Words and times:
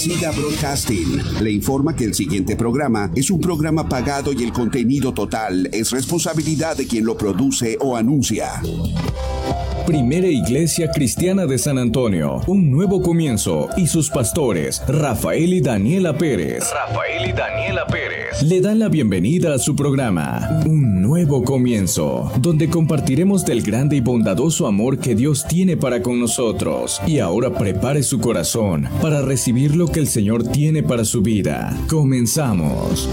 SIGA 0.00 0.30
Broadcasting 0.30 1.42
le 1.42 1.50
informa 1.50 1.94
que 1.94 2.04
el 2.04 2.14
siguiente 2.14 2.56
programa 2.56 3.10
es 3.14 3.30
un 3.30 3.38
programa 3.38 3.86
pagado 3.86 4.32
y 4.32 4.42
el 4.42 4.50
contenido 4.50 5.12
total 5.12 5.68
es 5.74 5.90
responsabilidad 5.90 6.74
de 6.74 6.86
quien 6.86 7.04
lo 7.04 7.18
produce 7.18 7.76
o 7.82 7.94
anuncia. 7.98 8.62
Primera 9.90 10.28
Iglesia 10.28 10.88
Cristiana 10.92 11.46
de 11.46 11.58
San 11.58 11.76
Antonio, 11.76 12.42
un 12.46 12.70
nuevo 12.70 13.02
comienzo 13.02 13.68
y 13.76 13.88
sus 13.88 14.08
pastores, 14.08 14.80
Rafael 14.86 15.52
y 15.52 15.60
Daniela 15.60 16.16
Pérez. 16.16 16.62
Rafael 16.72 17.28
y 17.28 17.32
Daniela 17.32 17.84
Pérez. 17.88 18.40
Le 18.44 18.60
dan 18.60 18.78
la 18.78 18.88
bienvenida 18.88 19.52
a 19.52 19.58
su 19.58 19.74
programa, 19.74 20.62
Un 20.64 21.02
nuevo 21.02 21.42
comienzo, 21.42 22.30
donde 22.38 22.70
compartiremos 22.70 23.44
del 23.44 23.62
grande 23.62 23.96
y 23.96 24.00
bondadoso 24.00 24.68
amor 24.68 25.00
que 25.00 25.16
Dios 25.16 25.44
tiene 25.48 25.76
para 25.76 26.02
con 26.02 26.20
nosotros. 26.20 27.02
Y 27.08 27.18
ahora 27.18 27.50
prepare 27.50 28.04
su 28.04 28.20
corazón 28.20 28.88
para 29.02 29.22
recibir 29.22 29.74
lo 29.74 29.88
que 29.88 29.98
el 29.98 30.06
Señor 30.06 30.46
tiene 30.46 30.84
para 30.84 31.04
su 31.04 31.20
vida. 31.20 31.76
Comenzamos 31.88 33.08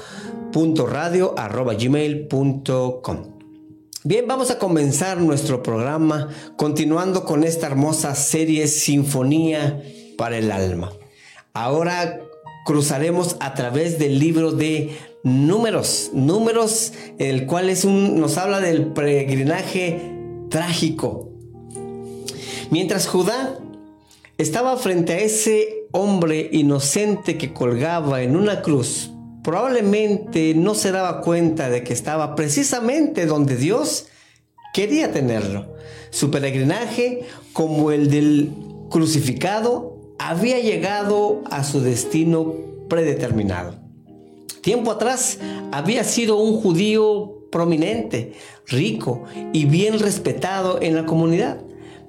gmail.com 1.78 3.38
Bien, 4.04 4.26
vamos 4.28 4.50
a 4.50 4.58
comenzar 4.58 5.20
nuestro 5.20 5.62
programa 5.62 6.28
continuando 6.56 7.24
con 7.24 7.44
esta 7.44 7.66
hermosa 7.66 8.14
serie 8.14 8.68
Sinfonía 8.68 9.82
para 10.16 10.38
el 10.38 10.52
Alma. 10.52 10.92
Ahora 11.52 12.20
cruzaremos 12.64 13.36
a 13.40 13.54
través 13.54 13.98
del 13.98 14.18
libro 14.18 14.52
de 14.52 14.96
números, 15.24 16.10
números, 16.14 16.92
el 17.18 17.46
cual 17.46 17.68
es 17.68 17.84
un, 17.84 18.20
nos 18.20 18.38
habla 18.38 18.60
del 18.60 18.86
peregrinaje 18.92 20.00
trágico. 20.48 21.30
Mientras 22.70 23.08
Judá 23.08 23.58
estaba 24.38 24.76
frente 24.76 25.14
a 25.14 25.18
ese 25.18 25.86
hombre 25.90 26.48
inocente 26.52 27.36
que 27.36 27.52
colgaba 27.52 28.22
en 28.22 28.36
una 28.36 28.62
cruz 28.62 29.10
probablemente 29.48 30.52
no 30.54 30.74
se 30.74 30.92
daba 30.92 31.22
cuenta 31.22 31.70
de 31.70 31.82
que 31.82 31.94
estaba 31.94 32.34
precisamente 32.34 33.24
donde 33.24 33.56
Dios 33.56 34.08
quería 34.74 35.10
tenerlo. 35.10 35.74
Su 36.10 36.30
peregrinaje, 36.30 37.22
como 37.54 37.90
el 37.90 38.10
del 38.10 38.52
crucificado, 38.90 39.96
había 40.18 40.58
llegado 40.58 41.40
a 41.50 41.64
su 41.64 41.80
destino 41.80 42.56
predeterminado. 42.90 43.76
Tiempo 44.60 44.90
atrás 44.90 45.38
había 45.72 46.04
sido 46.04 46.36
un 46.36 46.60
judío 46.60 47.48
prominente, 47.50 48.34
rico 48.66 49.24
y 49.54 49.64
bien 49.64 49.98
respetado 49.98 50.78
en 50.82 50.94
la 50.94 51.06
comunidad, 51.06 51.62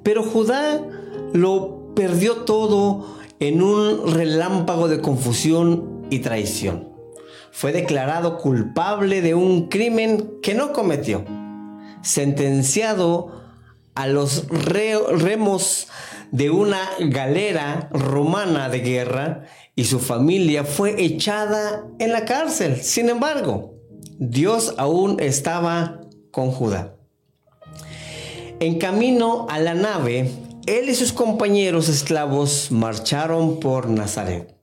pero 0.03 0.23
Judá 0.23 0.85
lo 1.31 1.93
perdió 1.95 2.39
todo 2.39 3.17
en 3.39 3.61
un 3.61 4.11
relámpago 4.11 4.89
de 4.89 4.99
confusión 4.99 6.05
y 6.09 6.19
traición 6.19 6.88
fue 7.51 7.71
declarado 7.71 8.37
culpable 8.37 9.21
de 9.21 9.35
un 9.35 9.67
crimen 9.67 10.39
que 10.41 10.53
no 10.53 10.73
cometió, 10.73 11.25
sentenciado 12.01 13.39
a 13.95 14.07
los 14.07 14.47
remos 14.47 15.87
de 16.31 16.49
una 16.49 16.89
galera 16.99 17.89
romana 17.91 18.69
de 18.69 18.79
guerra 18.79 19.43
y 19.75 19.85
su 19.85 19.99
familia 19.99 20.63
fue 20.63 21.01
echada 21.03 21.85
en 21.99 22.11
la 22.11 22.25
cárcel. 22.25 22.77
Sin 22.81 23.09
embargo, 23.09 23.73
Dios 24.19 24.75
aún 24.77 25.17
estaba 25.19 26.01
con 26.31 26.51
Judá. 26.51 26.95
En 28.59 28.77
camino 28.77 29.47
a 29.49 29.59
la 29.59 29.73
nave, 29.73 30.31
él 30.65 30.89
y 30.89 30.95
sus 30.95 31.13
compañeros 31.13 31.87
esclavos 31.87 32.71
marcharon 32.71 33.59
por 33.59 33.89
Nazaret. 33.89 34.58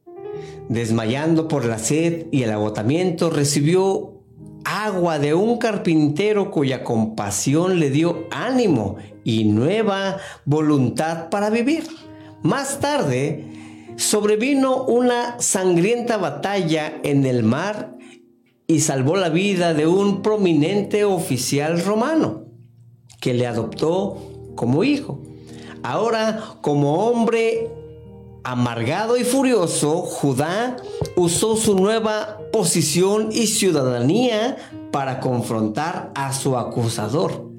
Desmayando 0.68 1.48
por 1.48 1.64
la 1.64 1.78
sed 1.78 2.26
y 2.32 2.42
el 2.42 2.50
agotamiento, 2.50 3.30
recibió 3.30 4.16
agua 4.64 5.18
de 5.18 5.32
un 5.32 5.58
carpintero 5.58 6.50
cuya 6.50 6.82
compasión 6.82 7.78
le 7.78 7.90
dio 7.90 8.26
ánimo 8.30 8.96
y 9.22 9.44
nueva 9.44 10.18
voluntad 10.44 11.30
para 11.30 11.50
vivir. 11.50 11.84
Más 12.42 12.80
tarde, 12.80 13.46
sobrevino 13.96 14.84
una 14.84 15.40
sangrienta 15.40 16.16
batalla 16.16 17.00
en 17.02 17.26
el 17.26 17.42
mar 17.44 17.96
y 18.66 18.80
salvó 18.80 19.16
la 19.16 19.28
vida 19.28 19.74
de 19.74 19.86
un 19.86 20.22
prominente 20.22 21.04
oficial 21.04 21.80
romano 21.84 22.46
que 23.20 23.34
le 23.34 23.46
adoptó 23.46 24.18
como 24.56 24.82
hijo. 24.82 25.22
Ahora, 25.82 26.56
como 26.60 27.06
hombre 27.06 27.70
Amargado 28.48 29.16
y 29.16 29.24
furioso, 29.24 30.02
Judá 30.02 30.76
usó 31.16 31.56
su 31.56 31.74
nueva 31.74 32.38
posición 32.52 33.30
y 33.32 33.48
ciudadanía 33.48 34.56
para 34.92 35.18
confrontar 35.18 36.12
a 36.14 36.32
su 36.32 36.56
acusador. 36.56 37.50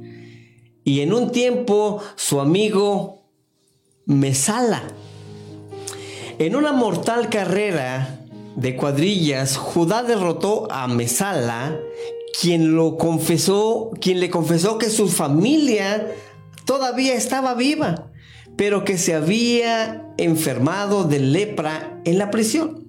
Y 0.86 1.02
en 1.02 1.12
un 1.12 1.34
tiempo 1.34 2.02
su 2.16 2.40
amigo 2.40 3.26
Mesala. 4.06 4.82
En 6.40 6.56
una 6.56 6.72
mortal 6.72 7.28
carrera 7.28 8.22
de 8.56 8.78
cuadrillas, 8.78 9.58
Judá 9.58 10.04
derrotó 10.04 10.72
a 10.72 10.88
Mesala, 10.88 11.78
quien 12.40 12.78
lo 12.78 12.96
confesó, 12.96 13.92
quien 14.00 14.22
le 14.22 14.30
confesó 14.30 14.78
que 14.78 14.90
su 14.90 15.10
familia 15.10 16.16
todavía 16.64 17.14
estaba 17.16 17.56
viva 17.56 18.07
pero 18.58 18.84
que 18.84 18.98
se 18.98 19.14
había 19.14 20.12
enfermado 20.18 21.06
de 21.06 21.20
lepra 21.20 22.02
en 22.04 22.18
la 22.18 22.32
prisión. 22.32 22.88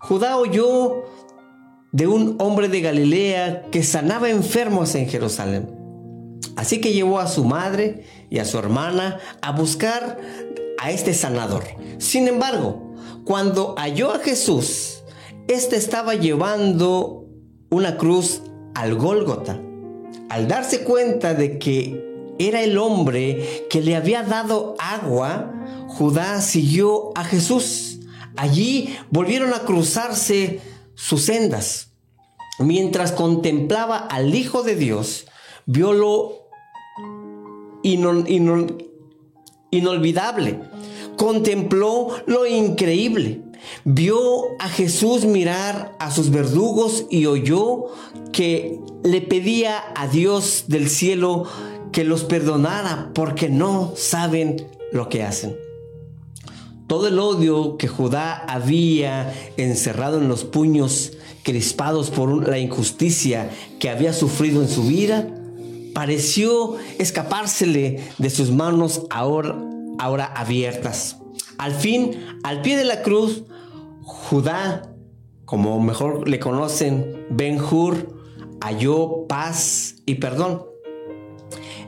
Judá 0.00 0.36
oyó 0.36 1.04
de 1.92 2.06
un 2.06 2.36
hombre 2.40 2.68
de 2.68 2.80
Galilea 2.82 3.62
que 3.70 3.82
sanaba 3.82 4.28
enfermos 4.28 4.94
en 4.94 5.08
Jerusalén. 5.08 5.70
Así 6.56 6.80
que 6.80 6.92
llevó 6.92 7.20
a 7.20 7.28
su 7.28 7.44
madre 7.44 8.04
y 8.28 8.38
a 8.38 8.44
su 8.44 8.58
hermana 8.58 9.18
a 9.40 9.52
buscar 9.52 10.18
a 10.78 10.90
este 10.90 11.14
sanador. 11.14 11.64
Sin 11.98 12.28
embargo, 12.28 12.94
cuando 13.24 13.74
halló 13.78 14.12
a 14.12 14.18
Jesús, 14.18 15.04
éste 15.48 15.76
estaba 15.76 16.14
llevando 16.14 17.26
una 17.70 17.96
cruz 17.96 18.42
al 18.74 18.94
Gólgota. 18.96 19.60
Al 20.28 20.48
darse 20.48 20.82
cuenta 20.82 21.34
de 21.34 21.58
que 21.58 22.15
era 22.38 22.62
el 22.62 22.78
hombre 22.78 23.66
que 23.70 23.80
le 23.80 23.96
había 23.96 24.22
dado 24.22 24.74
agua, 24.78 25.52
Judá 25.88 26.40
siguió 26.40 27.10
a 27.14 27.24
Jesús. 27.24 28.00
Allí 28.36 28.96
volvieron 29.10 29.54
a 29.54 29.60
cruzarse 29.60 30.60
sus 30.94 31.22
sendas. 31.22 31.92
Mientras 32.58 33.12
contemplaba 33.12 33.98
al 33.98 34.34
Hijo 34.34 34.62
de 34.62 34.76
Dios, 34.76 35.26
vio 35.66 35.92
lo 35.92 36.48
inolvidable, 39.70 40.60
contempló 41.16 42.08
lo 42.26 42.46
increíble, 42.46 43.42
vio 43.84 44.56
a 44.58 44.68
Jesús 44.68 45.24
mirar 45.24 45.94
a 45.98 46.10
sus 46.10 46.30
verdugos 46.30 47.06
y 47.10 47.26
oyó 47.26 47.86
que 48.32 48.80
le 49.04 49.20
pedía 49.20 49.82
a 49.94 50.08
Dios 50.08 50.64
del 50.68 50.88
cielo 50.88 51.44
que 51.96 52.04
los 52.04 52.24
perdonara 52.24 53.10
porque 53.14 53.48
no 53.48 53.94
saben 53.96 54.68
lo 54.92 55.08
que 55.08 55.22
hacen. 55.22 55.56
Todo 56.88 57.08
el 57.08 57.18
odio 57.18 57.78
que 57.78 57.88
Judá 57.88 58.34
había 58.34 59.32
encerrado 59.56 60.18
en 60.18 60.28
los 60.28 60.44
puños 60.44 61.12
crispados 61.42 62.10
por 62.10 62.50
la 62.50 62.58
injusticia 62.58 63.48
que 63.80 63.88
había 63.88 64.12
sufrido 64.12 64.60
en 64.60 64.68
su 64.68 64.82
vida, 64.82 65.26
pareció 65.94 66.76
escapársele 66.98 68.04
de 68.18 68.28
sus 68.28 68.50
manos 68.50 69.06
ahora, 69.08 69.58
ahora 69.98 70.26
abiertas. 70.26 71.16
Al 71.56 71.72
fin, 71.72 72.10
al 72.42 72.60
pie 72.60 72.76
de 72.76 72.84
la 72.84 73.00
cruz, 73.00 73.44
Judá, 74.02 74.94
como 75.46 75.80
mejor 75.80 76.28
le 76.28 76.38
conocen, 76.40 77.24
Ben 77.30 77.58
Hur, 77.58 78.20
halló 78.60 79.26
paz 79.26 79.94
y 80.04 80.16
perdón. 80.16 80.75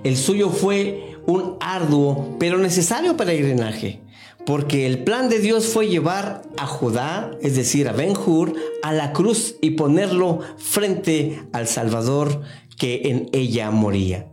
El 0.05 0.17
suyo 0.17 0.51
fue 0.51 1.17
un 1.27 1.57
arduo 1.61 2.37
pero 2.39 2.59
necesario 2.59 3.17
peregrinaje, 3.17 4.01
porque 4.47 4.87
el 4.87 5.05
plan 5.05 5.29
de 5.29 5.41
Dios 5.41 5.67
fue 5.67 5.89
llevar 5.89 6.43
a 6.57 6.67
Judá, 6.67 7.33
es 7.43 7.57
decir, 7.57 7.89
a 7.89 7.93
Ben 7.93 8.17
Hur, 8.17 8.55
a 8.83 8.93
la 8.93 9.13
cruz 9.13 9.57
y 9.61 9.71
ponerlo 9.73 10.41
frente 10.57 11.43
al 11.53 11.67
Salvador 11.67 12.43
que 12.79 13.03
en 13.05 13.29
ella 13.33 13.71
moría. 13.71 14.29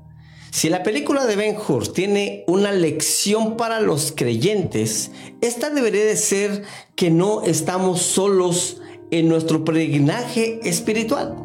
Si 0.51 0.69
la 0.69 0.83
película 0.83 1.25
de 1.25 1.35
Ben 1.35 1.57
Hur 1.57 1.91
tiene 1.91 2.45
una 2.47 2.71
lección 2.71 3.57
para 3.57 3.81
los 3.81 4.13
creyentes, 4.15 5.11
esta 5.41 5.69
debería 5.69 6.06
de 6.06 6.15
ser 6.15 6.63
que 6.95 7.11
no 7.11 7.41
estamos 7.41 8.01
solos 8.01 8.77
en 9.11 9.27
nuestro 9.27 9.65
peregrinaje 9.65 10.61
espiritual. 10.63 11.35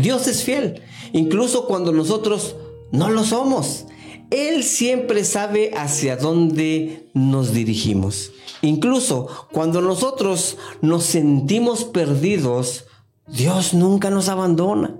Dios 0.00 0.26
es 0.26 0.42
fiel, 0.42 0.80
incluso 1.12 1.66
cuando 1.66 1.92
nosotros 1.92 2.56
no 2.92 3.10
lo 3.10 3.24
somos. 3.24 3.86
Él 4.30 4.64
siempre 4.64 5.24
sabe 5.24 5.72
hacia 5.76 6.16
dónde 6.16 7.10
nos 7.14 7.52
dirigimos. 7.52 8.32
Incluso 8.62 9.28
cuando 9.52 9.80
nosotros 9.80 10.56
nos 10.80 11.04
sentimos 11.04 11.84
perdidos, 11.84 12.86
Dios 13.26 13.74
nunca 13.74 14.10
nos 14.10 14.28
abandona 14.28 14.96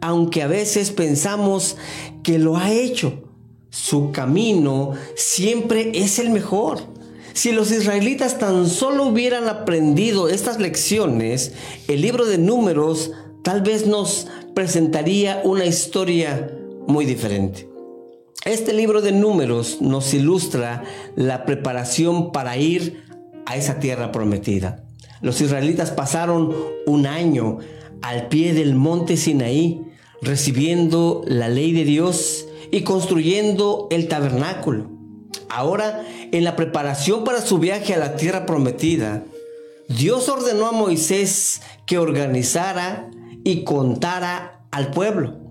aunque 0.00 0.42
a 0.42 0.46
veces 0.46 0.90
pensamos 0.90 1.76
que 2.22 2.38
lo 2.38 2.56
ha 2.56 2.72
hecho. 2.72 3.24
Su 3.70 4.12
camino 4.12 4.92
siempre 5.16 5.92
es 5.94 6.18
el 6.18 6.30
mejor. 6.30 6.80
Si 7.34 7.52
los 7.52 7.70
israelitas 7.70 8.38
tan 8.38 8.68
solo 8.68 9.06
hubieran 9.06 9.48
aprendido 9.48 10.28
estas 10.28 10.58
lecciones, 10.58 11.52
el 11.86 12.00
libro 12.00 12.24
de 12.24 12.38
números 12.38 13.12
tal 13.44 13.62
vez 13.62 13.86
nos 13.86 14.26
presentaría 14.54 15.40
una 15.44 15.64
historia 15.64 16.57
muy 16.88 17.04
diferente. 17.04 17.68
Este 18.44 18.72
libro 18.72 19.02
de 19.02 19.12
números 19.12 19.80
nos 19.80 20.12
ilustra 20.14 20.82
la 21.14 21.44
preparación 21.44 22.32
para 22.32 22.56
ir 22.56 23.04
a 23.46 23.56
esa 23.56 23.78
tierra 23.78 24.10
prometida. 24.10 24.84
Los 25.20 25.40
israelitas 25.40 25.90
pasaron 25.90 26.54
un 26.86 27.06
año 27.06 27.58
al 28.00 28.28
pie 28.28 28.54
del 28.54 28.74
monte 28.74 29.16
Sinaí 29.16 29.82
recibiendo 30.22 31.22
la 31.26 31.48
ley 31.48 31.72
de 31.72 31.84
Dios 31.84 32.46
y 32.70 32.82
construyendo 32.82 33.86
el 33.90 34.08
tabernáculo. 34.08 34.90
Ahora, 35.50 36.06
en 36.32 36.42
la 36.42 36.56
preparación 36.56 37.24
para 37.24 37.42
su 37.42 37.58
viaje 37.58 37.94
a 37.94 37.98
la 37.98 38.16
tierra 38.16 38.46
prometida, 38.46 39.24
Dios 39.88 40.28
ordenó 40.28 40.66
a 40.66 40.72
Moisés 40.72 41.60
que 41.86 41.98
organizara 41.98 43.10
y 43.44 43.64
contara 43.64 44.62
al 44.70 44.90
pueblo. 44.90 45.47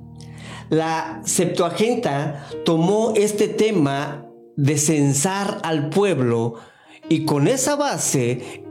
La 0.69 1.21
Septuaginta 1.23 2.45
tomó 2.65 3.13
este 3.15 3.47
tema 3.47 4.25
de 4.55 4.77
censar 4.77 5.59
al 5.63 5.89
pueblo 5.89 6.53
y 7.09 7.25
con 7.25 7.47
esa 7.47 7.75
base 7.75 8.63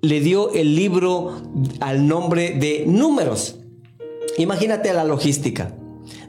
le 0.00 0.20
dio 0.20 0.52
el 0.54 0.74
libro 0.74 1.36
al 1.80 2.08
nombre 2.08 2.54
de 2.54 2.84
Números. 2.86 3.58
Imagínate 4.38 4.94
la 4.94 5.04
logística 5.04 5.74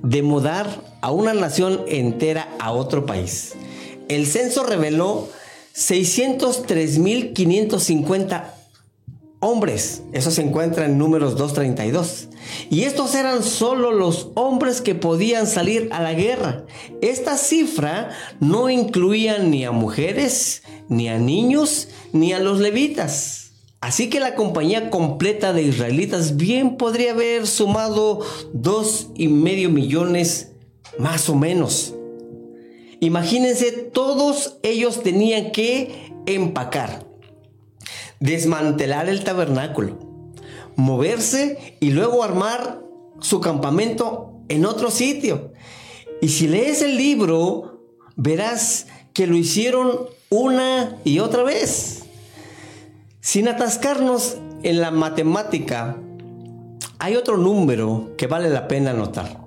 de 0.02 0.22
mudar 0.22 0.68
a 1.02 1.12
una 1.12 1.34
nación 1.34 1.86
entera 1.88 2.50
a 2.60 2.74
otro 2.74 3.06
país. 3.06 3.54
El 4.10 4.28
censo 4.28 4.66
reveló 4.66 5.30
603.550 5.76 8.62
hombres. 9.44 10.04
Eso 10.13 10.31
se 10.31 10.42
encuentra 10.42 10.86
en 10.86 10.98
números 10.98 11.36
232. 11.38 12.30
Y 12.69 12.84
estos 12.84 13.13
eran 13.16 13.44
solo 13.44 13.92
los 13.92 14.30
hombres 14.36 14.81
que 14.81 14.95
podían 14.95 15.48
salir 15.48 15.90
a 15.92 16.01
la 16.01 16.13
guerra. 16.13 16.66
Esta 17.01 17.38
cifra 17.38 18.12
no 18.40 18.69
incluía 18.69 19.40
ni 19.40 19.66
a 19.66 19.72
mujeres, 19.72 20.63
ni 20.88 21.10
a 21.10 21.18
niños, 21.18 21.90
ni 22.13 22.34
a 22.34 22.40
los 22.40 22.60
levitas. 22.60 23.51
Así 23.81 24.10
que 24.10 24.22
la 24.22 24.36
compañía 24.36 24.90
completa 24.90 25.51
de 25.51 25.63
israelitas 25.63 26.38
bien 26.38 26.78
podría 26.78 27.12
haber 27.12 27.46
sumado 27.48 28.22
dos 28.54 29.10
y 29.13 29.28
medio 29.28 29.69
millones 29.69 30.54
más 30.98 31.28
o 31.28 31.36
menos. 31.36 31.94
Imagínense, 33.01 33.74
todos 33.74 34.57
ellos 34.63 35.04
tenían 35.04 35.51
que 35.51 36.13
empacar, 36.25 37.06
desmantelar 38.24 39.10
el 39.10 39.25
tabernáculo, 39.25 40.00
moverse 40.78 41.75
y 41.81 41.92
luego 41.92 42.24
armar 42.24 42.82
su 43.20 43.42
campamento 43.42 44.39
en 44.48 44.65
otro 44.65 44.89
sitio. 44.89 45.51
Y 46.22 46.30
si 46.30 46.48
lees 46.48 46.82
el 46.82 46.96
libro, 46.96 47.82
verás 48.15 48.88
que 49.12 49.27
lo 49.27 49.36
hicieron 49.36 50.08
una 50.30 50.98
y 51.03 51.20
otra 51.20 51.44
vez. 51.44 52.03
Sin 53.20 53.50
atascarnos 53.50 54.38
en 54.63 54.80
la 54.80 54.92
matemática, 54.92 55.98
hay 57.00 57.18
otro 57.18 57.36
número 57.38 58.13
que 58.18 58.27
vale 58.27 58.50
la 58.50 58.70
pena 58.70 58.92
anotar. 58.92 59.44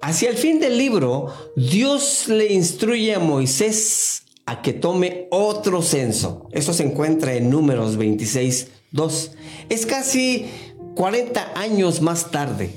Hacia 0.00 0.30
el 0.30 0.36
fin 0.36 0.60
del 0.60 0.78
libro, 0.78 1.26
Dios 1.56 2.28
le 2.28 2.52
instruye 2.52 3.16
a 3.16 3.18
Moisés 3.18 4.21
a 4.46 4.62
que 4.62 4.72
tome 4.72 5.28
otro 5.30 5.82
censo. 5.82 6.48
Eso 6.52 6.72
se 6.72 6.84
encuentra 6.84 7.34
en 7.34 7.50
números 7.50 7.96
26, 7.96 8.68
2. 8.92 9.32
Es 9.68 9.86
casi 9.86 10.46
40 10.94 11.52
años 11.56 12.00
más 12.02 12.30
tarde. 12.30 12.70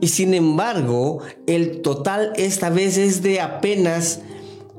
Y 0.00 0.08
sin 0.08 0.34
embargo, 0.34 1.20
el 1.46 1.82
total 1.82 2.32
esta 2.36 2.70
vez 2.70 2.96
es 2.98 3.22
de 3.22 3.40
apenas 3.40 4.20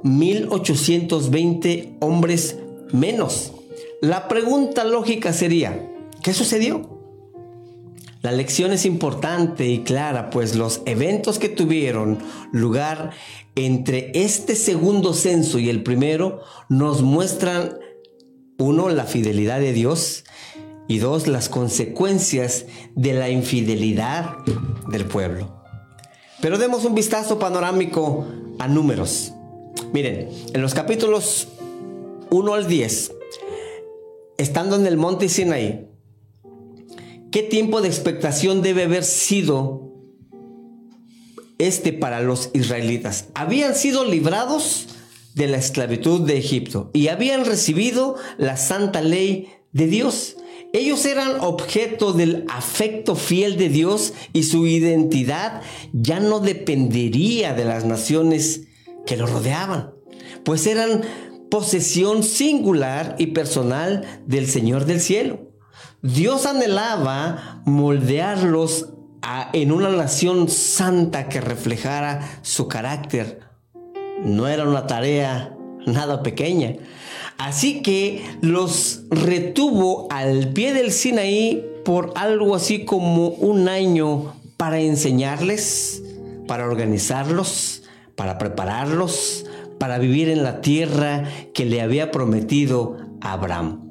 1820 0.03 1.97
hombres 1.99 2.57
menos. 2.91 3.51
La 4.01 4.29
pregunta 4.29 4.85
lógica 4.85 5.33
sería, 5.33 5.89
¿qué 6.23 6.33
sucedió? 6.33 6.98
La 8.21 8.33
lección 8.33 8.73
es 8.73 8.85
importante 8.85 9.67
y 9.67 9.83
clara, 9.83 10.29
pues 10.29 10.55
los 10.55 10.81
eventos 10.85 11.39
que 11.39 11.47
tuvieron 11.47 12.19
lugar 12.51 13.11
entre 13.55 14.11
este 14.13 14.55
segundo 14.55 15.13
censo 15.13 15.57
y 15.57 15.69
el 15.69 15.83
primero 15.83 16.41
nos 16.67 17.01
muestran, 17.01 17.79
uno, 18.57 18.89
la 18.89 19.05
fidelidad 19.05 19.61
de 19.61 19.71
Dios 19.71 20.25
y 20.89 20.97
dos, 20.97 21.27
las 21.27 21.47
consecuencias 21.47 22.65
de 22.93 23.13
la 23.13 23.29
infidelidad 23.29 24.35
del 24.89 25.05
pueblo. 25.05 25.63
Pero 26.41 26.57
demos 26.57 26.83
un 26.83 26.95
vistazo 26.95 27.39
panorámico 27.39 28.27
a 28.59 28.67
números. 28.67 29.33
Miren, 29.93 30.27
en 30.53 30.61
los 30.61 30.73
capítulos 30.73 31.47
1 32.31 32.53
al 32.53 32.67
10 32.67 33.13
estando 34.39 34.77
en 34.77 34.87
el 34.87 34.95
monte 34.95 35.27
Sinaí, 35.27 35.88
¿qué 37.31 37.43
tiempo 37.43 37.81
de 37.81 37.87
expectación 37.87 38.61
debe 38.61 38.83
haber 38.83 39.03
sido 39.03 39.93
este 41.57 41.93
para 41.93 42.21
los 42.21 42.49
israelitas? 42.53 43.27
Habían 43.35 43.75
sido 43.75 44.05
librados 44.05 44.87
de 45.35 45.47
la 45.47 45.57
esclavitud 45.57 46.21
de 46.21 46.37
Egipto 46.37 46.89
y 46.93 47.07
habían 47.07 47.45
recibido 47.45 48.15
la 48.37 48.57
santa 48.57 49.01
ley 49.01 49.49
de 49.71 49.87
Dios. 49.87 50.37
Ellos 50.73 51.05
eran 51.05 51.39
objeto 51.39 52.13
del 52.13 52.45
afecto 52.47 53.15
fiel 53.15 53.57
de 53.57 53.69
Dios 53.69 54.13
y 54.33 54.43
su 54.43 54.67
identidad 54.67 55.61
ya 55.93 56.19
no 56.19 56.39
dependería 56.39 57.53
de 57.53 57.65
las 57.65 57.85
naciones 57.85 58.67
que 59.05 59.17
lo 59.17 59.25
rodeaban, 59.25 59.91
pues 60.43 60.67
eran 60.67 61.01
posesión 61.49 62.21
singular 62.21 63.15
y 63.17 63.27
personal 63.27 64.21
del 64.27 64.47
Señor 64.47 64.85
del 64.85 65.01
cielo. 65.01 65.48
Dios 66.01 66.45
anhelaba 66.45 67.61
moldearlos 67.65 68.93
en 69.51 69.73
una 69.73 69.89
nación 69.89 70.47
santa 70.47 71.27
que 71.27 71.41
reflejara 71.41 72.39
su 72.41 72.69
carácter. 72.69 73.41
No 74.23 74.47
era 74.47 74.63
una 74.63 74.87
tarea 74.87 75.57
nada 75.85 76.23
pequeña. 76.23 76.75
Así 77.37 77.81
que 77.81 78.23
los 78.41 79.01
retuvo 79.09 80.07
al 80.09 80.53
pie 80.53 80.73
del 80.73 80.93
Sinaí 80.93 81.65
por 81.83 82.13
algo 82.15 82.55
así 82.55 82.85
como 82.85 83.27
un 83.27 83.67
año 83.67 84.35
para 84.55 84.79
enseñarles, 84.79 86.01
para 86.47 86.65
organizarlos, 86.65 87.83
para 88.15 88.37
prepararlos, 88.37 89.45
para 89.77 89.97
vivir 89.97 90.29
en 90.29 90.43
la 90.43 90.61
tierra 90.61 91.25
que 91.53 91.65
le 91.65 91.81
había 91.81 92.11
prometido 92.11 92.97
a 93.19 93.33
Abraham. 93.33 93.88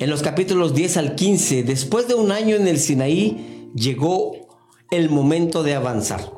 En 0.00 0.08
los 0.08 0.22
capítulos 0.22 0.72
10 0.72 0.96
al 0.96 1.14
15, 1.14 1.62
después 1.62 2.08
de 2.08 2.14
un 2.14 2.32
año 2.32 2.56
en 2.56 2.66
el 2.66 2.78
Sinaí, 2.78 3.70
llegó 3.74 4.32
el 4.90 5.10
momento 5.10 5.62
de 5.62 5.74
avanzar. 5.74 6.32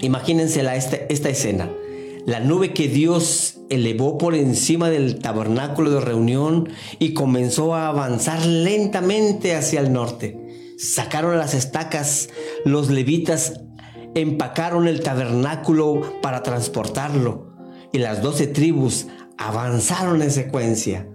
Imagínense 0.00 0.62
esta, 0.74 0.96
esta 1.10 1.28
escena. 1.28 1.70
La 2.24 2.40
nube 2.40 2.72
que 2.72 2.88
Dios 2.88 3.58
elevó 3.68 4.16
por 4.16 4.34
encima 4.34 4.88
del 4.88 5.18
tabernáculo 5.18 5.90
de 5.90 6.00
reunión 6.00 6.70
y 6.98 7.12
comenzó 7.12 7.74
a 7.74 7.88
avanzar 7.88 8.46
lentamente 8.46 9.54
hacia 9.54 9.80
el 9.80 9.92
norte. 9.92 10.74
Sacaron 10.78 11.36
las 11.36 11.52
estacas, 11.52 12.30
los 12.64 12.88
levitas 12.88 13.60
empacaron 14.14 14.88
el 14.88 15.00
tabernáculo 15.00 16.00
para 16.22 16.42
transportarlo 16.42 17.52
y 17.92 17.98
las 17.98 18.22
doce 18.22 18.46
tribus 18.46 19.06
avanzaron 19.36 20.22
en 20.22 20.30
secuencia. 20.30 21.10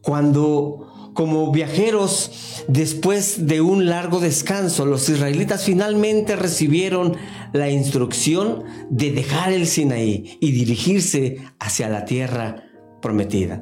Cuando 0.00 0.87
como 1.18 1.50
viajeros, 1.50 2.62
después 2.68 3.48
de 3.48 3.60
un 3.60 3.86
largo 3.86 4.20
descanso, 4.20 4.86
los 4.86 5.08
israelitas 5.08 5.64
finalmente 5.64 6.36
recibieron 6.36 7.16
la 7.52 7.68
instrucción 7.70 8.62
de 8.88 9.10
dejar 9.10 9.52
el 9.52 9.66
Sinaí 9.66 10.38
y 10.40 10.52
dirigirse 10.52 11.38
hacia 11.58 11.88
la 11.88 12.04
tierra 12.04 12.62
prometida. 13.02 13.60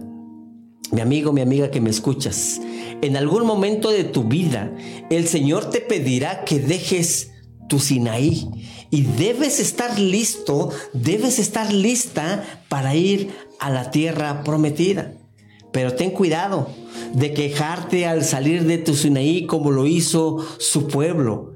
Mi 0.93 1.01
amigo, 1.01 1.33
mi 1.33 1.41
amiga 1.41 1.71
que 1.71 1.81
me 1.81 1.89
escuchas, 1.89 2.61
en 3.01 3.17
algún 3.17 3.47
momento 3.47 3.91
de 3.91 4.05
tu 4.05 4.25
vida, 4.25 4.71
el 5.09 5.27
Señor 5.27 5.71
te 5.71 5.81
pedirá 5.81 6.45
que 6.45 6.59
dejes 6.59 7.31
tu 7.71 7.79
Sinaí 7.79 8.51
y 8.91 9.05
debes 9.05 9.61
estar 9.61 9.99
listo, 9.99 10.73
debes 10.93 11.39
estar 11.39 11.73
lista 11.73 12.45
para 12.69 12.95
ir 12.95 13.31
a 13.61 13.71
la 13.71 13.91
tierra 13.91 14.45
prometida. 14.45 15.15
Pero 15.77 15.93
ten 15.93 16.11
cuidado 16.11 16.71
de 17.13 17.35
quejarte 17.35 18.07
al 18.07 18.25
salir 18.25 18.65
de 18.65 18.79
tu 18.79 18.95
Sinaí 18.95 19.45
como 19.45 19.71
lo 19.71 19.87
hizo 19.87 20.39
su 20.59 20.89
pueblo. 20.89 21.53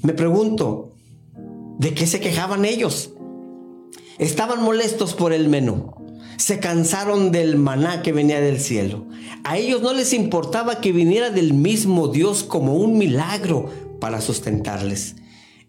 Me 0.00 0.14
pregunto, 0.14 0.94
¿de 1.78 1.92
qué 1.92 2.06
se 2.06 2.18
quejaban 2.18 2.64
ellos? 2.64 3.10
Estaban 4.16 4.62
molestos 4.62 5.12
por 5.12 5.34
el 5.34 5.50
menú. 5.50 5.92
Se 6.38 6.60
cansaron 6.60 7.30
del 7.30 7.56
maná 7.56 8.00
que 8.00 8.14
venía 8.14 8.40
del 8.40 8.58
cielo. 8.58 9.04
A 9.44 9.58
ellos 9.58 9.82
no 9.82 9.92
les 9.92 10.14
importaba 10.14 10.80
que 10.80 10.92
viniera 10.92 11.28
del 11.28 11.52
mismo 11.52 12.08
Dios 12.08 12.42
como 12.42 12.76
un 12.76 12.96
milagro 12.96 13.68
para 14.00 14.22
sustentarles. 14.22 15.16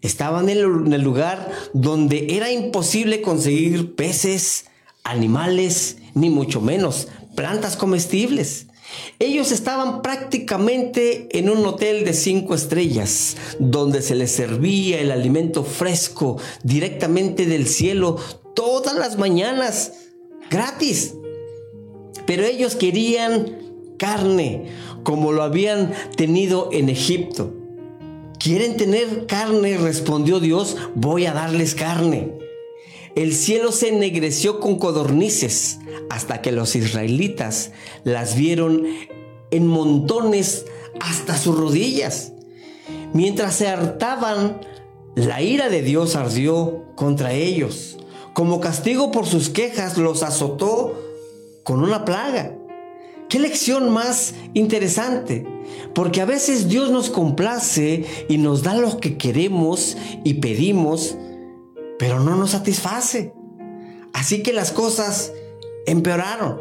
Estaban 0.00 0.48
en 0.48 0.90
el 0.94 1.02
lugar 1.02 1.50
donde 1.74 2.28
era 2.30 2.50
imposible 2.50 3.20
conseguir 3.20 3.94
peces, 3.94 4.64
animales, 5.04 5.98
ni 6.14 6.30
mucho 6.30 6.62
menos 6.62 7.08
plantas 7.38 7.76
comestibles. 7.76 8.66
Ellos 9.20 9.52
estaban 9.52 10.02
prácticamente 10.02 11.28
en 11.38 11.48
un 11.48 11.64
hotel 11.64 12.04
de 12.04 12.12
cinco 12.12 12.56
estrellas, 12.56 13.36
donde 13.60 14.02
se 14.02 14.16
les 14.16 14.32
servía 14.32 14.98
el 14.98 15.12
alimento 15.12 15.62
fresco 15.62 16.38
directamente 16.64 17.46
del 17.46 17.68
cielo 17.68 18.16
todas 18.56 18.96
las 18.96 19.18
mañanas, 19.18 19.92
gratis. 20.50 21.14
Pero 22.26 22.44
ellos 22.44 22.74
querían 22.74 23.56
carne, 24.00 24.64
como 25.04 25.30
lo 25.30 25.44
habían 25.44 25.92
tenido 26.16 26.70
en 26.72 26.88
Egipto. 26.88 27.54
¿Quieren 28.40 28.76
tener 28.76 29.26
carne? 29.26 29.76
respondió 29.76 30.40
Dios, 30.40 30.76
voy 30.96 31.26
a 31.26 31.34
darles 31.34 31.76
carne. 31.76 32.47
El 33.18 33.34
cielo 33.34 33.72
se 33.72 33.88
ennegreció 33.88 34.60
con 34.60 34.78
codornices 34.78 35.80
hasta 36.08 36.40
que 36.40 36.52
los 36.52 36.76
israelitas 36.76 37.72
las 38.04 38.36
vieron 38.36 38.84
en 39.50 39.66
montones 39.66 40.66
hasta 41.00 41.36
sus 41.36 41.58
rodillas. 41.58 42.30
Mientras 43.12 43.56
se 43.56 43.66
hartaban, 43.66 44.60
la 45.16 45.42
ira 45.42 45.68
de 45.68 45.82
Dios 45.82 46.14
ardió 46.14 46.84
contra 46.94 47.32
ellos. 47.32 47.98
Como 48.34 48.60
castigo 48.60 49.10
por 49.10 49.26
sus 49.26 49.48
quejas, 49.48 49.98
los 49.98 50.22
azotó 50.22 50.96
con 51.64 51.82
una 51.82 52.04
plaga. 52.04 52.56
Qué 53.28 53.40
lección 53.40 53.90
más 53.90 54.34
interesante, 54.54 55.44
porque 55.92 56.20
a 56.20 56.24
veces 56.24 56.68
Dios 56.68 56.92
nos 56.92 57.10
complace 57.10 58.04
y 58.28 58.38
nos 58.38 58.62
da 58.62 58.76
lo 58.76 58.98
que 58.98 59.18
queremos 59.18 59.96
y 60.22 60.34
pedimos, 60.34 61.16
pero 61.98 62.20
no 62.20 62.36
nos 62.36 62.50
satisface. 62.50 63.32
Así 64.12 64.42
que 64.42 64.52
las 64.52 64.72
cosas 64.72 65.32
empeoraron. 65.86 66.60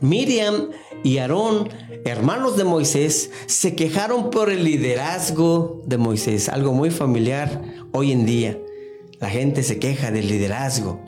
Miriam 0.00 0.70
y 1.02 1.18
Aarón, 1.18 1.68
hermanos 2.04 2.56
de 2.56 2.64
Moisés, 2.64 3.30
se 3.46 3.74
quejaron 3.74 4.30
por 4.30 4.50
el 4.50 4.64
liderazgo 4.64 5.82
de 5.86 5.98
Moisés, 5.98 6.48
algo 6.48 6.72
muy 6.72 6.90
familiar 6.90 7.62
hoy 7.92 8.12
en 8.12 8.24
día. 8.24 8.58
La 9.18 9.28
gente 9.28 9.62
se 9.62 9.78
queja 9.78 10.10
del 10.10 10.28
liderazgo. 10.28 11.00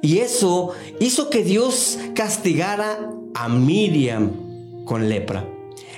Y 0.00 0.18
eso 0.18 0.70
hizo 0.98 1.30
que 1.30 1.44
Dios 1.44 1.98
castigara 2.14 3.10
a 3.34 3.48
Miriam 3.48 4.84
con 4.84 5.08
lepra. 5.08 5.48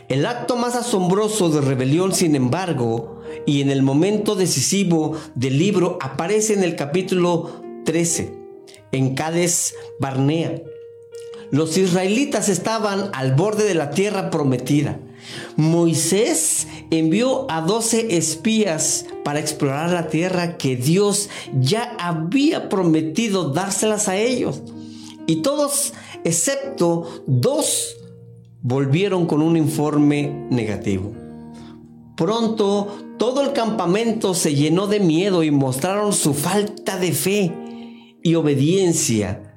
El 0.08 0.26
acto 0.26 0.56
más 0.56 0.74
asombroso 0.74 1.48
de 1.48 1.60
rebelión, 1.60 2.12
sin 2.12 2.36
embargo, 2.36 3.13
y 3.46 3.60
en 3.60 3.70
el 3.70 3.82
momento 3.82 4.34
decisivo 4.34 5.16
del 5.34 5.58
libro 5.58 5.98
aparece 6.00 6.54
en 6.54 6.62
el 6.62 6.76
capítulo 6.76 7.62
13, 7.84 8.34
en 8.92 9.14
Cades 9.14 9.74
Barnea. 10.00 10.62
Los 11.50 11.76
israelitas 11.76 12.48
estaban 12.48 13.10
al 13.12 13.34
borde 13.34 13.64
de 13.64 13.74
la 13.74 13.90
tierra 13.90 14.30
prometida. 14.30 14.98
Moisés 15.56 16.66
envió 16.90 17.50
a 17.50 17.60
doce 17.60 18.16
espías 18.16 19.06
para 19.24 19.40
explorar 19.40 19.90
la 19.90 20.08
tierra 20.08 20.56
que 20.56 20.76
Dios 20.76 21.28
ya 21.58 21.96
había 21.98 22.68
prometido 22.68 23.50
dárselas 23.50 24.08
a 24.08 24.16
ellos. 24.16 24.62
Y 25.26 25.36
todos, 25.36 25.94
excepto 26.24 27.22
dos, 27.26 27.96
volvieron 28.62 29.26
con 29.26 29.42
un 29.42 29.56
informe 29.56 30.46
negativo. 30.50 31.12
Pronto 32.16 33.03
todo 33.18 33.42
el 33.42 33.52
campamento 33.52 34.34
se 34.34 34.54
llenó 34.54 34.86
de 34.86 35.00
miedo 35.00 35.42
y 35.42 35.50
mostraron 35.50 36.12
su 36.12 36.34
falta 36.34 36.98
de 36.98 37.12
fe 37.12 37.52
y 38.22 38.34
obediencia, 38.34 39.54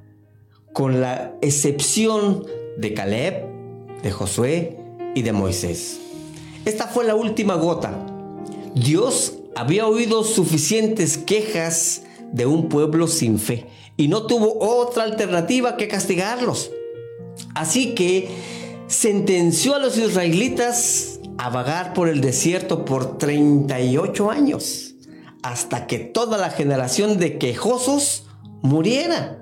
con 0.73 1.01
la 1.01 1.33
excepción 1.41 2.45
de 2.77 2.93
Caleb, 2.93 3.45
de 4.03 4.11
Josué 4.11 4.77
y 5.15 5.23
de 5.23 5.31
Moisés. 5.31 5.99
Esta 6.65 6.87
fue 6.87 7.05
la 7.05 7.15
última 7.15 7.55
gota. 7.55 8.05
Dios 8.75 9.39
había 9.55 9.87
oído 9.87 10.23
suficientes 10.23 11.17
quejas 11.17 12.03
de 12.31 12.45
un 12.45 12.69
pueblo 12.69 13.07
sin 13.07 13.39
fe 13.39 13.65
y 13.95 14.07
no 14.07 14.27
tuvo 14.27 14.59
otra 14.59 15.03
alternativa 15.03 15.77
que 15.77 15.87
castigarlos. 15.87 16.71
Así 17.55 17.95
que 17.95 18.29
sentenció 18.87 19.75
a 19.75 19.79
los 19.79 19.97
israelitas 19.97 21.16
a 21.37 21.49
vagar 21.49 21.93
por 21.93 22.09
el 22.09 22.21
desierto 22.21 22.85
por 22.85 23.17
38 23.17 24.31
años, 24.31 24.95
hasta 25.43 25.87
que 25.87 25.99
toda 25.99 26.37
la 26.37 26.49
generación 26.49 27.17
de 27.17 27.37
quejosos 27.37 28.25
muriera. 28.61 29.39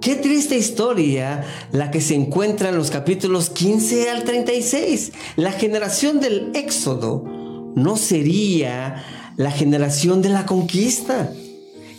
Qué 0.00 0.16
triste 0.16 0.56
historia 0.56 1.44
la 1.70 1.90
que 1.90 2.00
se 2.00 2.14
encuentra 2.14 2.70
en 2.70 2.76
los 2.76 2.90
capítulos 2.90 3.50
15 3.50 4.10
al 4.10 4.24
36. 4.24 5.12
La 5.36 5.52
generación 5.52 6.18
del 6.18 6.50
éxodo 6.54 7.24
no 7.76 7.96
sería 7.96 9.04
la 9.36 9.50
generación 9.50 10.20
de 10.20 10.28
la 10.28 10.44
conquista. 10.44 11.32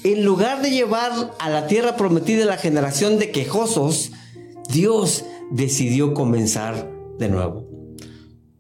En 0.03 0.25
lugar 0.25 0.62
de 0.62 0.72
llevar 0.72 1.33
a 1.39 1.50
la 1.50 1.67
tierra 1.67 1.95
prometida 1.95 2.43
la 2.43 2.57
generación 2.57 3.19
de 3.19 3.31
quejosos, 3.31 4.12
Dios 4.69 5.24
decidió 5.50 6.13
comenzar 6.13 6.91
de 7.19 7.29
nuevo. 7.29 7.72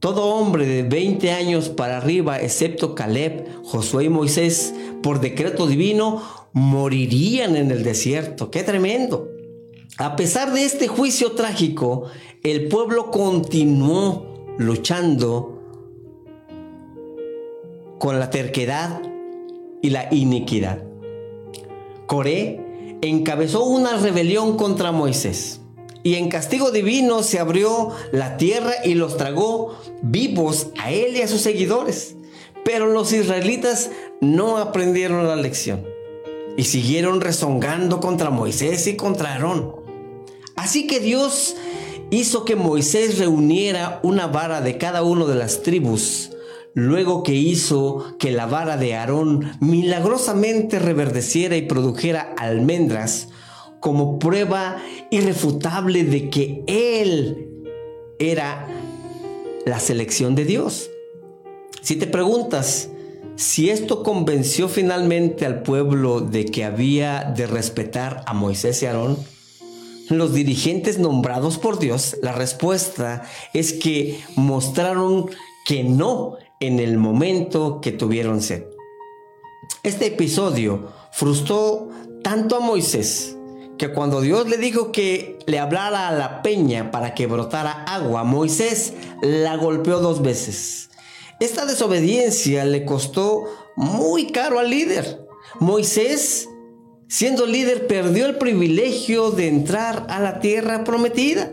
Todo 0.03 0.35
hombre 0.35 0.67
de 0.67 0.83
20 0.83 1.31
años 1.31 1.69
para 1.69 1.95
arriba, 1.95 2.37
excepto 2.41 2.93
Caleb, 2.93 3.47
Josué 3.63 4.03
y 4.03 4.09
Moisés, 4.09 4.75
por 5.01 5.21
decreto 5.21 5.65
divino, 5.65 6.21
morirían 6.51 7.55
en 7.55 7.71
el 7.71 7.85
desierto. 7.85 8.51
¡Qué 8.51 8.63
tremendo! 8.63 9.29
A 9.97 10.17
pesar 10.17 10.51
de 10.51 10.65
este 10.65 10.89
juicio 10.89 11.31
trágico, 11.31 12.07
el 12.43 12.67
pueblo 12.67 13.11
continuó 13.11 14.25
luchando 14.57 15.61
con 17.97 18.19
la 18.19 18.29
terquedad 18.29 19.01
y 19.81 19.89
la 19.89 20.13
iniquidad. 20.13 20.83
Coré 22.07 22.99
encabezó 23.01 23.63
una 23.63 23.95
rebelión 23.95 24.57
contra 24.57 24.91
Moisés 24.91 25.62
y 26.03 26.15
en 26.15 26.29
castigo 26.29 26.71
divino 26.71 27.23
se 27.23 27.39
abrió 27.39 27.91
la 28.11 28.37
tierra 28.37 28.73
y 28.83 28.93
los 28.93 29.17
tragó 29.17 29.79
vivos 30.01 30.67
a 30.77 30.91
él 30.91 31.15
y 31.15 31.21
a 31.21 31.27
sus 31.27 31.41
seguidores. 31.41 32.15
Pero 32.65 32.87
los 32.87 33.11
israelitas 33.13 33.89
no 34.21 34.57
aprendieron 34.57 35.27
la 35.27 35.35
lección 35.35 35.85
y 36.57 36.65
siguieron 36.65 37.21
rezongando 37.21 37.99
contra 37.99 38.29
Moisés 38.29 38.85
y 38.87 38.95
contra 38.95 39.33
Aarón. 39.33 39.75
Así 40.55 40.87
que 40.87 40.99
Dios 40.99 41.55
hizo 42.11 42.45
que 42.45 42.55
Moisés 42.55 43.17
reuniera 43.17 43.99
una 44.03 44.27
vara 44.27 44.61
de 44.61 44.77
cada 44.77 45.03
una 45.03 45.25
de 45.25 45.35
las 45.35 45.63
tribus, 45.63 46.31
luego 46.73 47.23
que 47.23 47.33
hizo 47.33 48.15
que 48.19 48.31
la 48.31 48.45
vara 48.45 48.77
de 48.77 48.95
Aarón 48.95 49.51
milagrosamente 49.59 50.79
reverdeciera 50.79 51.55
y 51.55 51.63
produjera 51.63 52.33
almendras, 52.37 53.29
como 53.83 54.17
prueba 54.17 54.77
irrefutable 55.11 56.05
de 56.05 56.29
que 56.29 56.63
Él 56.67 57.49
era 58.17 58.65
la 59.65 59.77
selección 59.81 60.35
de 60.35 60.45
Dios. 60.45 60.89
Si 61.81 61.97
te 61.97 62.07
preguntas 62.07 62.89
si 63.35 63.69
esto 63.69 64.01
convenció 64.01 64.69
finalmente 64.69 65.45
al 65.45 65.63
pueblo 65.63 66.21
de 66.21 66.45
que 66.45 66.63
había 66.63 67.33
de 67.35 67.45
respetar 67.45 68.23
a 68.25 68.33
Moisés 68.33 68.81
y 68.81 68.85
Aarón, 68.85 69.17
los 70.07 70.33
dirigentes 70.33 70.97
nombrados 70.97 71.57
por 71.57 71.77
Dios, 71.77 72.15
la 72.21 72.31
respuesta 72.31 73.23
es 73.53 73.73
que 73.73 74.17
mostraron 74.37 75.29
que 75.65 75.83
no 75.83 76.37
en 76.61 76.79
el 76.79 76.97
momento 76.97 77.81
que 77.81 77.91
tuvieron 77.91 78.41
sed. 78.41 78.63
Este 79.83 80.05
episodio 80.05 80.87
frustró 81.11 81.89
tanto 82.23 82.55
a 82.55 82.61
Moisés 82.61 83.32
que 83.83 83.91
cuando 83.91 84.21
Dios 84.21 84.47
le 84.47 84.55
dijo 84.55 84.93
que 84.93 85.37
le 85.45 85.59
hablara 85.59 86.07
a 86.07 86.13
la 86.13 86.41
peña 86.41 86.89
para 86.89 87.13
que 87.13 87.27
brotara 87.27 87.83
agua, 87.83 88.23
Moisés 88.23 88.93
la 89.21 89.57
golpeó 89.57 89.99
dos 89.99 90.21
veces. 90.21 90.89
Esta 91.41 91.65
desobediencia 91.65 92.63
le 92.63 92.85
costó 92.85 93.43
muy 93.75 94.27
caro 94.27 94.59
al 94.59 94.69
líder. 94.69 95.27
Moisés, 95.59 96.47
siendo 97.09 97.45
líder, 97.45 97.85
perdió 97.87 98.25
el 98.25 98.37
privilegio 98.37 99.31
de 99.31 99.49
entrar 99.49 100.05
a 100.07 100.21
la 100.21 100.39
tierra 100.39 100.85
prometida. 100.85 101.51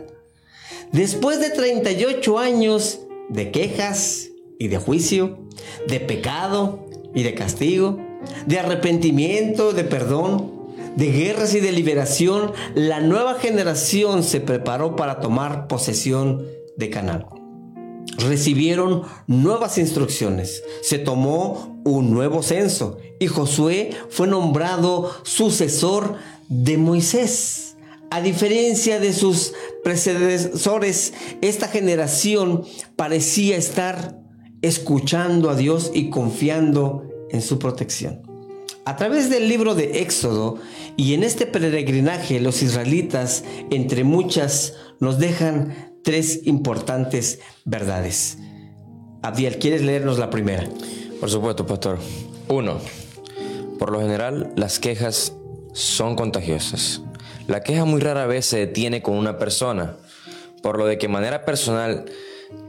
Después 0.93 1.41
de 1.41 1.49
38 1.49 2.39
años 2.39 3.01
de 3.27 3.51
quejas 3.51 4.29
y 4.57 4.69
de 4.69 4.77
juicio, 4.77 5.37
de 5.85 5.99
pecado 5.99 6.87
y 7.13 7.23
de 7.23 7.33
castigo, 7.33 7.99
de 8.45 8.57
arrepentimiento, 8.57 9.73
de 9.73 9.83
perdón, 9.83 10.60
de 10.95 11.11
guerras 11.11 11.53
y 11.53 11.59
de 11.59 11.71
liberación, 11.71 12.51
la 12.75 12.99
nueva 12.99 13.35
generación 13.35 14.23
se 14.23 14.41
preparó 14.41 14.95
para 14.95 15.19
tomar 15.19 15.67
posesión 15.67 16.45
de 16.77 16.89
Canaán. 16.89 17.25
Recibieron 18.17 19.03
nuevas 19.27 19.77
instrucciones, 19.77 20.63
se 20.81 20.99
tomó 20.99 21.81
un 21.85 22.11
nuevo 22.11 22.43
censo 22.43 22.97
y 23.19 23.27
Josué 23.27 23.91
fue 24.09 24.27
nombrado 24.27 25.11
sucesor 25.23 26.15
de 26.49 26.77
Moisés. 26.77 27.77
A 28.09 28.21
diferencia 28.21 28.99
de 28.99 29.13
sus 29.13 29.53
predecesores, 29.83 31.13
esta 31.41 31.69
generación 31.69 32.65
parecía 32.97 33.55
estar 33.55 34.19
escuchando 34.61 35.49
a 35.49 35.55
Dios 35.55 35.91
y 35.93 36.09
confiando 36.09 37.03
en 37.31 37.41
su 37.41 37.57
protección. 37.57 38.30
A 38.83 38.95
través 38.95 39.29
del 39.29 39.47
libro 39.47 39.75
de 39.75 40.01
Éxodo 40.01 40.57
y 40.97 41.13
en 41.13 41.23
este 41.23 41.45
peregrinaje 41.45 42.39
los 42.39 42.63
israelitas, 42.63 43.43
entre 43.69 44.03
muchas, 44.03 44.73
nos 44.99 45.19
dejan 45.19 45.93
tres 46.03 46.41
importantes 46.45 47.39
verdades. 47.63 48.39
Abdiel, 49.21 49.59
¿quieres 49.59 49.83
leernos 49.83 50.17
la 50.17 50.31
primera? 50.31 50.67
Por 51.19 51.29
supuesto, 51.29 51.67
pastor. 51.67 51.99
Uno, 52.47 52.79
por 53.77 53.91
lo 53.91 54.01
general 54.01 54.51
las 54.55 54.79
quejas 54.79 55.33
son 55.73 56.15
contagiosas. 56.15 57.03
La 57.47 57.61
queja 57.61 57.85
muy 57.85 58.01
rara 58.01 58.25
vez 58.25 58.47
se 58.47 58.57
detiene 58.57 59.03
con 59.03 59.15
una 59.15 59.37
persona, 59.37 59.97
por 60.63 60.79
lo 60.79 60.87
de 60.87 60.97
que 60.97 61.07
manera 61.07 61.45
personal 61.45 62.05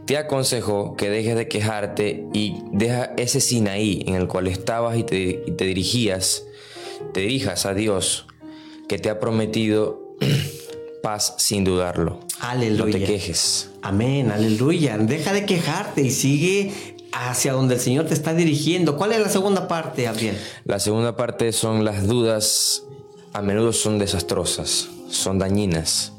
te 0.06 0.16
aconsejo 0.16 0.96
que 0.96 1.10
dejes 1.10 1.36
de 1.36 1.48
quejarte 1.48 2.26
y 2.32 2.62
deja 2.72 3.12
ese 3.16 3.40
Sinaí 3.40 4.04
en 4.06 4.14
el 4.14 4.28
cual 4.28 4.48
estabas 4.48 4.96
y 4.96 5.04
te, 5.04 5.64
dirigías, 5.64 6.44
te 7.12 7.20
dirijas 7.20 7.66
a 7.66 7.74
Dios 7.74 8.26
que 8.88 8.98
te 8.98 9.10
ha 9.10 9.20
prometido 9.20 10.16
paz 11.02 11.34
sin 11.38 11.64
dudarlo. 11.64 12.20
Aleluya. 12.40 12.84
No 12.84 12.90
te 12.90 13.04
quejes. 13.04 13.70
Amén, 13.82 14.30
aleluya. 14.30 14.98
Deja 14.98 15.32
de 15.32 15.46
quejarte 15.46 16.02
y 16.02 16.10
sigue 16.10 16.72
hacia 17.12 17.52
donde 17.52 17.74
el 17.74 17.80
Señor 17.80 18.06
te 18.06 18.14
está 18.14 18.34
dirigiendo. 18.34 18.96
¿Cuál 18.96 19.12
es 19.12 19.20
la 19.20 19.28
segunda 19.28 19.68
parte, 19.68 20.04
Gabriel? 20.04 20.36
La 20.64 20.80
segunda 20.80 21.16
parte 21.16 21.52
son 21.52 21.84
las 21.84 22.06
dudas, 22.06 22.84
a 23.32 23.42
menudo 23.42 23.72
son 23.72 23.98
desastrosas, 23.98 24.88
son 25.10 25.38
dañinas. 25.38 26.12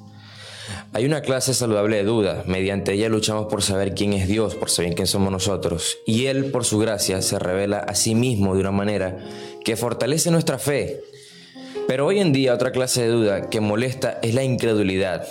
Hay 0.93 1.05
una 1.05 1.21
clase 1.21 1.53
saludable 1.53 1.97
de 1.97 2.03
duda. 2.03 2.43
Mediante 2.45 2.93
ella 2.93 3.09
luchamos 3.09 3.47
por 3.47 3.61
saber 3.61 3.93
quién 3.93 4.13
es 4.13 4.27
Dios, 4.27 4.55
por 4.55 4.69
saber 4.69 4.95
quién 4.95 5.07
somos 5.07 5.31
nosotros. 5.31 5.97
Y 6.05 6.25
Él, 6.27 6.45
por 6.45 6.65
su 6.65 6.79
gracia, 6.79 7.21
se 7.21 7.39
revela 7.39 7.79
a 7.79 7.95
sí 7.95 8.15
mismo 8.15 8.53
de 8.53 8.61
una 8.61 8.71
manera 8.71 9.17
que 9.63 9.75
fortalece 9.75 10.31
nuestra 10.31 10.59
fe. 10.59 11.01
Pero 11.87 12.05
hoy 12.05 12.19
en 12.19 12.31
día 12.31 12.53
otra 12.53 12.71
clase 12.71 13.01
de 13.01 13.09
duda 13.09 13.49
que 13.49 13.59
molesta 13.59 14.19
es 14.21 14.33
la 14.33 14.43
incredulidad, 14.43 15.27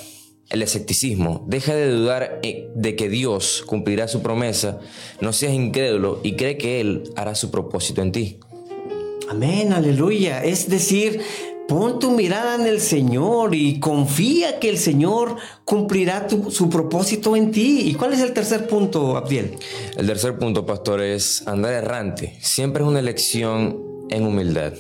el 0.51 0.63
escepticismo. 0.63 1.45
Deja 1.49 1.75
de 1.75 1.91
dudar 1.91 2.41
eh, 2.43 2.69
de 2.75 2.95
que 2.97 3.09
Dios 3.09 3.65
cumplirá 3.67 4.09
su 4.09 4.23
promesa. 4.23 4.81
No 5.21 5.33
seas 5.33 5.55
incrédulo 5.55 6.21
y 6.23 6.37
cree 6.37 6.59
que 6.59 6.81
Él 6.81 7.05
hará 7.17 7.35
su 7.35 7.51
propósito 7.51 8.03
en 8.03 8.13
ti. 8.13 8.39
Amén, 9.29 9.73
aleluya. 9.73 10.45
Es 10.45 10.69
decir, 10.69 11.23
Pon 11.73 11.99
tu 11.99 12.11
mirada 12.11 12.57
en 12.57 12.67
el 12.67 12.83
Señor 12.83 13.55
y 13.55 13.81
confía 13.81 14.61
que 14.61 14.69
el 14.69 14.77
Señor 14.77 15.37
cumplirá 15.65 16.27
su 16.51 16.69
propósito 16.69 17.35
en 17.35 17.51
ti. 17.51 17.85
¿Y 17.87 17.95
cuál 17.95 18.13
es 18.13 18.21
el 18.21 18.35
tercer 18.35 18.67
punto, 18.67 19.17
Abdiel? 19.17 19.57
El 19.97 20.07
tercer 20.07 20.39
punto, 20.39 20.67
pastor, 20.67 21.01
es 21.01 21.49
andar 21.49 21.73
errante. 21.73 22.37
Siempre 22.43 22.83
es 22.83 22.89
una 22.91 22.99
elección 22.99 23.81
en 24.11 24.27
humildad. 24.27 24.75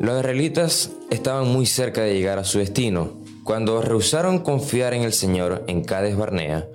Los 0.00 0.18
israelitas 0.18 0.90
estaban 1.10 1.46
muy 1.46 1.64
cerca 1.64 2.02
de 2.02 2.14
llegar 2.14 2.40
a 2.40 2.44
su 2.44 2.58
destino. 2.58 3.12
Cuando 3.44 3.80
rehusaron 3.80 4.40
confiar 4.40 4.94
en 4.94 5.02
el 5.02 5.12
Señor 5.12 5.62
en 5.68 5.84
Cades 5.84 6.16
Barnea, 6.16 6.66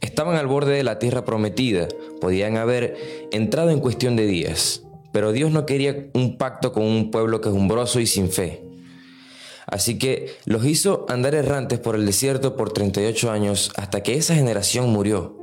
estaban 0.00 0.34
al 0.34 0.48
borde 0.48 0.74
de 0.74 0.82
la 0.82 0.98
tierra 0.98 1.24
prometida. 1.24 1.86
Podían 2.20 2.56
haber 2.56 3.28
entrado 3.30 3.70
en 3.70 3.78
cuestión 3.78 4.16
de 4.16 4.26
días. 4.26 4.82
Pero 5.12 5.30
Dios 5.30 5.52
no 5.52 5.64
quería 5.64 6.10
un 6.12 6.38
pacto 6.38 6.72
con 6.72 6.82
un 6.82 7.12
pueblo 7.12 7.40
quejumbroso 7.40 8.00
y 8.00 8.06
sin 8.06 8.28
fe. 8.30 8.69
Así 9.66 9.98
que 9.98 10.36
los 10.44 10.64
hizo 10.64 11.06
andar 11.08 11.34
errantes 11.34 11.78
por 11.78 11.94
el 11.94 12.06
desierto 12.06 12.56
por 12.56 12.72
38 12.72 13.30
años 13.30 13.72
hasta 13.76 14.02
que 14.02 14.14
esa 14.14 14.34
generación 14.34 14.90
murió. 14.90 15.36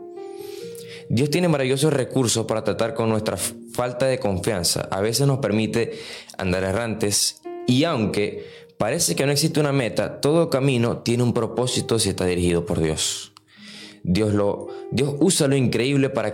Dios 1.09 1.29
tiene 1.29 1.47
maravillosos 1.47 1.93
recursos 1.93 2.45
para 2.45 2.63
tratar 2.63 2.93
con 2.93 3.09
nuestra 3.09 3.37
falta 3.37 4.07
de 4.07 4.19
confianza. 4.19 4.87
A 4.91 4.99
veces 4.99 5.25
nos 5.25 5.39
permite 5.39 5.99
andar 6.37 6.63
errantes 6.63 7.41
y 7.65 7.85
aunque 7.85 8.45
parece 8.77 9.15
que 9.15 9.25
no 9.25 9.31
existe 9.31 9.59
una 9.59 9.71
meta, 9.71 10.19
todo 10.19 10.49
camino 10.49 10.99
tiene 10.99 11.23
un 11.23 11.33
propósito 11.33 11.97
si 11.97 12.09
está 12.09 12.25
dirigido 12.25 12.65
por 12.65 12.81
Dios. 12.81 13.31
Dios, 14.03 14.33
lo, 14.33 14.67
Dios 14.91 15.15
usa 15.19 15.47
lo 15.47 15.55
increíble 15.55 16.09
para, 16.09 16.31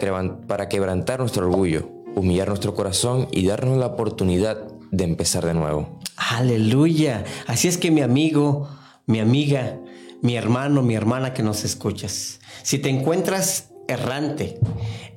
para 0.47 0.69
quebrantar 0.69 1.19
nuestro 1.19 1.47
orgullo, 1.47 1.89
humillar 2.15 2.47
nuestro 2.47 2.73
corazón 2.73 3.27
y 3.31 3.45
darnos 3.45 3.77
la 3.77 3.87
oportunidad 3.87 4.67
de 4.93 5.03
empezar 5.03 5.45
de 5.45 5.55
nuevo. 5.55 5.99
Aleluya. 6.15 7.25
Así 7.47 7.67
es 7.67 7.77
que 7.77 7.89
mi 7.89 8.01
amigo, 8.01 8.69
mi 9.07 9.19
amiga, 9.19 9.79
mi 10.21 10.35
hermano, 10.35 10.83
mi 10.83 10.93
hermana 10.93 11.33
que 11.33 11.41
nos 11.41 11.65
escuchas, 11.65 12.39
si 12.61 12.77
te 12.77 12.89
encuentras 12.89 13.71
errante 13.87 14.59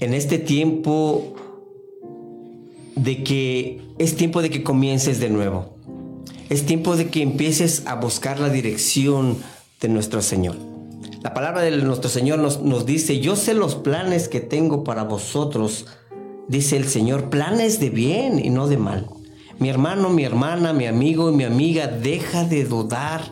en 0.00 0.14
este 0.14 0.38
tiempo 0.38 1.34
de 2.96 3.22
que 3.22 3.82
es 3.98 4.16
tiempo 4.16 4.40
de 4.40 4.50
que 4.50 4.62
comiences 4.62 5.20
de 5.20 5.28
nuevo. 5.28 5.76
Es 6.48 6.64
tiempo 6.64 6.96
de 6.96 7.08
que 7.08 7.22
empieces 7.22 7.82
a 7.86 7.96
buscar 7.96 8.40
la 8.40 8.48
dirección 8.48 9.36
de 9.80 9.88
nuestro 9.88 10.22
Señor. 10.22 10.56
La 11.22 11.34
palabra 11.34 11.60
de 11.60 11.72
nuestro 11.72 12.08
Señor 12.08 12.38
nos, 12.38 12.62
nos 12.62 12.86
dice, 12.86 13.20
yo 13.20 13.36
sé 13.36 13.52
los 13.52 13.74
planes 13.74 14.28
que 14.28 14.40
tengo 14.40 14.84
para 14.84 15.04
vosotros, 15.04 15.86
dice 16.48 16.76
el 16.76 16.88
Señor, 16.88 17.30
planes 17.30 17.80
de 17.80 17.90
bien 17.90 18.42
y 18.42 18.48
no 18.50 18.68
de 18.68 18.78
mal. 18.78 19.06
Mi 19.58 19.70
hermano, 19.70 20.10
mi 20.10 20.24
hermana, 20.24 20.74
mi 20.74 20.86
amigo 20.86 21.30
y 21.30 21.34
mi 21.34 21.44
amiga, 21.44 21.86
deja 21.86 22.44
de 22.44 22.64
dudar 22.64 23.22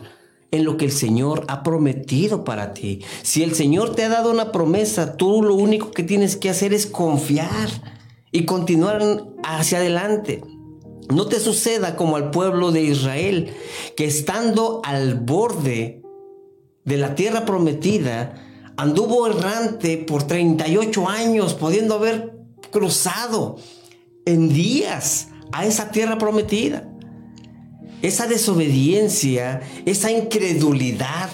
en 0.49 0.65
lo 0.65 0.75
que 0.75 0.85
el 0.85 0.91
Señor 0.91 1.45
ha 1.47 1.61
prometido 1.61 2.43
para 2.43 2.73
ti. 2.73 3.01
Si 3.21 3.43
el 3.43 3.53
Señor 3.53 3.95
te 3.95 4.05
ha 4.05 4.09
dado 4.09 4.31
una 4.31 4.51
promesa, 4.51 5.17
tú 5.17 5.43
lo 5.43 5.53
único 5.53 5.91
que 5.91 6.01
tienes 6.01 6.35
que 6.35 6.49
hacer 6.49 6.73
es 6.73 6.87
confiar 6.87 7.69
y 8.31 8.45
continuar 8.45 9.03
hacia 9.43 9.77
adelante. 9.77 10.43
No 11.13 11.27
te 11.27 11.39
suceda 11.39 11.95
como 11.95 12.15
al 12.15 12.31
pueblo 12.31 12.71
de 12.71 12.81
Israel, 12.81 13.53
que 13.95 14.05
estando 14.05 14.81
al 14.83 15.19
borde 15.19 16.01
de 16.85 16.97
la 16.97 17.13
tierra 17.13 17.45
prometida, 17.45 18.43
anduvo 18.77 19.27
errante 19.27 19.97
por 19.97 20.23
38 20.23 21.07
años, 21.07 21.53
pudiendo 21.53 21.95
haber 21.95 22.35
cruzado 22.71 23.57
en 24.25 24.49
días 24.49 25.27
a 25.55 25.65
esa 25.65 25.89
tierra 25.89 26.17
prometida. 26.17 26.83
Esa 28.01 28.27
desobediencia, 28.27 29.61
esa 29.85 30.11
incredulidad 30.11 31.29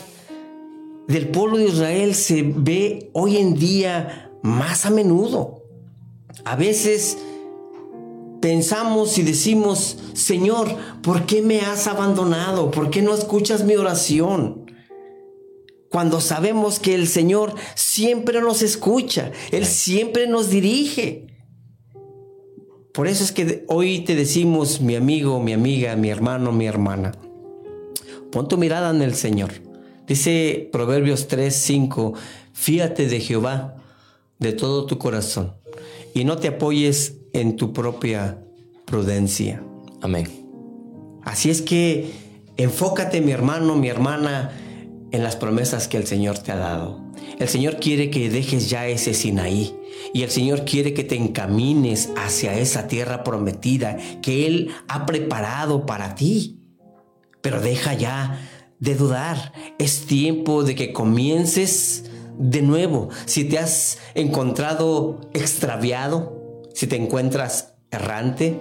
del 1.07 1.29
pueblo 1.29 1.57
de 1.57 1.65
Israel 1.65 2.13
se 2.13 2.43
ve 2.43 3.09
hoy 3.13 3.37
en 3.37 3.55
día 3.55 4.31
más 4.43 4.85
a 4.85 4.91
menudo. 4.91 5.63
A 6.45 6.55
veces 6.55 7.17
pensamos 8.41 9.17
y 9.17 9.23
decimos, 9.23 9.97
Señor, 10.13 10.67
¿por 11.01 11.25
qué 11.25 11.41
me 11.41 11.61
has 11.61 11.87
abandonado? 11.87 12.69
¿Por 12.69 12.91
qué 12.91 13.01
no 13.01 13.15
escuchas 13.15 13.63
mi 13.63 13.75
oración? 13.75 14.71
Cuando 15.89 16.21
sabemos 16.21 16.79
que 16.79 16.93
el 16.93 17.07
Señor 17.07 17.55
siempre 17.73 18.39
nos 18.39 18.61
escucha, 18.61 19.31
Él 19.51 19.65
siempre 19.65 20.27
nos 20.27 20.51
dirige. 20.51 21.30
Por 22.93 23.07
eso 23.07 23.23
es 23.23 23.31
que 23.31 23.63
hoy 23.67 24.01
te 24.01 24.15
decimos, 24.15 24.81
mi 24.81 24.95
amigo, 24.95 25.39
mi 25.39 25.53
amiga, 25.53 25.95
mi 25.95 26.09
hermano, 26.09 26.51
mi 26.51 26.65
hermana, 26.65 27.13
pon 28.31 28.49
tu 28.49 28.57
mirada 28.57 28.89
en 28.89 29.01
el 29.01 29.15
Señor. 29.15 29.51
Dice 30.07 30.69
Proverbios 30.73 31.29
3, 31.29 31.55
5, 31.55 32.13
fíate 32.51 33.07
de 33.07 33.21
Jehová 33.21 33.75
de 34.39 34.51
todo 34.51 34.85
tu 34.87 34.97
corazón 34.97 35.53
y 36.13 36.25
no 36.25 36.37
te 36.37 36.49
apoyes 36.49 37.15
en 37.31 37.55
tu 37.55 37.71
propia 37.71 38.43
prudencia. 38.85 39.63
Amén. 40.01 40.27
Así 41.23 41.49
es 41.49 41.61
que 41.61 42.11
enfócate, 42.57 43.21
mi 43.21 43.31
hermano, 43.31 43.77
mi 43.77 43.87
hermana, 43.87 44.51
en 45.11 45.23
las 45.23 45.37
promesas 45.37 45.87
que 45.87 45.95
el 45.95 46.07
Señor 46.07 46.39
te 46.39 46.51
ha 46.51 46.57
dado. 46.57 46.99
El 47.39 47.47
Señor 47.47 47.77
quiere 47.77 48.09
que 48.09 48.29
dejes 48.29 48.69
ya 48.69 48.87
ese 48.87 49.13
Sinaí 49.13 49.75
y 50.13 50.23
el 50.23 50.29
Señor 50.29 50.65
quiere 50.65 50.93
que 50.93 51.03
te 51.03 51.15
encamines 51.15 52.09
hacia 52.15 52.57
esa 52.57 52.87
tierra 52.87 53.23
prometida 53.23 53.97
que 54.21 54.47
Él 54.47 54.71
ha 54.87 55.05
preparado 55.05 55.85
para 55.85 56.15
ti. 56.15 56.59
Pero 57.41 57.61
deja 57.61 57.93
ya 57.93 58.39
de 58.79 58.95
dudar. 58.95 59.53
Es 59.79 60.05
tiempo 60.05 60.63
de 60.63 60.75
que 60.75 60.93
comiences 60.93 62.05
de 62.37 62.61
nuevo. 62.61 63.09
Si 63.25 63.45
te 63.45 63.59
has 63.59 63.99
encontrado 64.15 65.21
extraviado, 65.33 66.61
si 66.73 66.87
te 66.87 66.95
encuentras 66.95 67.73
errante, 67.91 68.59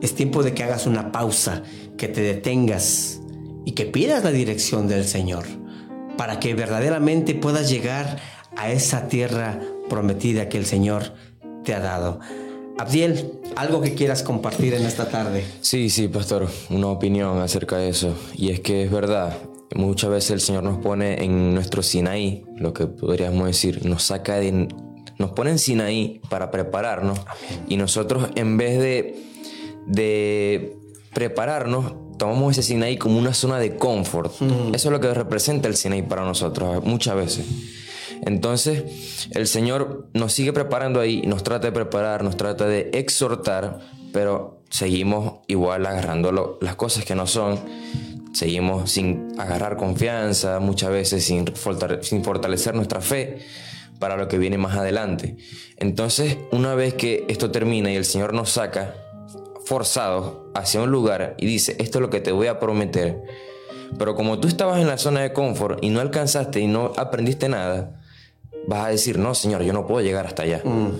es 0.00 0.14
tiempo 0.14 0.42
de 0.42 0.54
que 0.54 0.64
hagas 0.64 0.86
una 0.86 1.12
pausa, 1.12 1.62
que 1.96 2.08
te 2.08 2.20
detengas 2.20 3.20
y 3.64 3.72
que 3.72 3.86
pidas 3.86 4.24
la 4.24 4.32
dirección 4.32 4.88
del 4.88 5.04
Señor 5.04 5.44
para 6.16 6.40
que 6.40 6.54
verdaderamente 6.54 7.34
puedas 7.34 7.70
llegar 7.70 8.18
a 8.56 8.70
esa 8.70 9.08
tierra 9.08 9.60
prometida 9.88 10.48
que 10.48 10.58
el 10.58 10.66
Señor 10.66 11.14
te 11.64 11.74
ha 11.74 11.80
dado. 11.80 12.20
Abdiel, 12.78 13.40
algo 13.54 13.80
que 13.80 13.94
quieras 13.94 14.22
compartir 14.22 14.74
en 14.74 14.84
esta 14.84 15.08
tarde. 15.08 15.44
Sí, 15.60 15.90
sí, 15.90 16.08
pastor, 16.08 16.48
una 16.70 16.88
opinión 16.88 17.38
acerca 17.40 17.76
de 17.76 17.88
eso. 17.88 18.14
Y 18.34 18.50
es 18.50 18.60
que 18.60 18.82
es 18.82 18.90
verdad, 18.90 19.36
muchas 19.74 20.10
veces 20.10 20.30
el 20.32 20.40
Señor 20.40 20.64
nos 20.64 20.78
pone 20.78 21.22
en 21.22 21.54
nuestro 21.54 21.82
Sinaí, 21.82 22.44
lo 22.56 22.72
que 22.72 22.86
podríamos 22.86 23.46
decir, 23.46 23.86
nos 23.86 24.02
saca 24.04 24.36
de... 24.36 24.68
Nos 25.16 25.30
pone 25.30 25.50
en 25.50 25.60
Sinaí 25.60 26.20
para 26.28 26.50
prepararnos 26.50 27.20
y 27.68 27.76
nosotros 27.76 28.30
en 28.34 28.56
vez 28.56 28.80
de, 28.80 29.16
de 29.86 30.76
prepararnos, 31.12 31.92
tomamos 32.18 32.50
ese 32.50 32.64
Sinaí 32.64 32.98
como 32.98 33.20
una 33.20 33.32
zona 33.32 33.60
de 33.60 33.76
confort. 33.76 34.32
Eso 34.42 34.88
es 34.88 34.92
lo 34.92 34.98
que 34.98 35.14
representa 35.14 35.68
el 35.68 35.76
Sinaí 35.76 36.02
para 36.02 36.24
nosotros 36.24 36.84
muchas 36.84 37.14
veces. 37.14 37.46
Entonces, 38.24 39.28
el 39.32 39.46
Señor 39.46 40.08
nos 40.14 40.32
sigue 40.32 40.52
preparando 40.52 41.00
ahí, 41.00 41.22
nos 41.26 41.42
trata 41.42 41.66
de 41.66 41.72
preparar, 41.72 42.24
nos 42.24 42.36
trata 42.36 42.66
de 42.66 42.90
exhortar, 42.94 43.80
pero 44.12 44.62
seguimos 44.70 45.40
igual 45.46 45.84
agarrando 45.84 46.58
las 46.60 46.76
cosas 46.76 47.04
que 47.04 47.14
no 47.14 47.26
son. 47.26 47.60
Seguimos 48.32 48.90
sin 48.90 49.28
agarrar 49.38 49.76
confianza, 49.76 50.58
muchas 50.58 50.90
veces 50.90 51.24
sin, 51.24 51.44
sin 52.00 52.24
fortalecer 52.24 52.74
nuestra 52.74 53.00
fe 53.00 53.38
para 53.98 54.16
lo 54.16 54.26
que 54.26 54.38
viene 54.38 54.58
más 54.58 54.76
adelante. 54.76 55.36
Entonces, 55.76 56.38
una 56.50 56.74
vez 56.74 56.94
que 56.94 57.26
esto 57.28 57.50
termina 57.50 57.92
y 57.92 57.96
el 57.96 58.04
Señor 58.04 58.32
nos 58.32 58.50
saca, 58.50 58.94
forzados 59.66 60.38
hacia 60.54 60.82
un 60.82 60.90
lugar 60.90 61.34
y 61.38 61.46
dice, 61.46 61.76
esto 61.78 61.98
es 61.98 62.02
lo 62.02 62.10
que 62.10 62.20
te 62.20 62.32
voy 62.32 62.46
a 62.46 62.58
prometer. 62.58 63.22
Pero 63.98 64.14
como 64.14 64.40
tú 64.40 64.48
estabas 64.48 64.80
en 64.80 64.88
la 64.88 64.98
zona 64.98 65.20
de 65.20 65.32
confort 65.32 65.82
y 65.82 65.90
no 65.90 66.00
alcanzaste 66.00 66.60
y 66.60 66.66
no 66.66 66.92
aprendiste 66.96 67.48
nada, 67.48 68.00
vas 68.66 68.86
a 68.86 68.88
decir, 68.88 69.18
no, 69.18 69.34
Señor, 69.34 69.62
yo 69.62 69.72
no 69.72 69.86
puedo 69.86 70.04
llegar 70.04 70.26
hasta 70.26 70.42
allá. 70.42 70.62
Mm. 70.64 70.90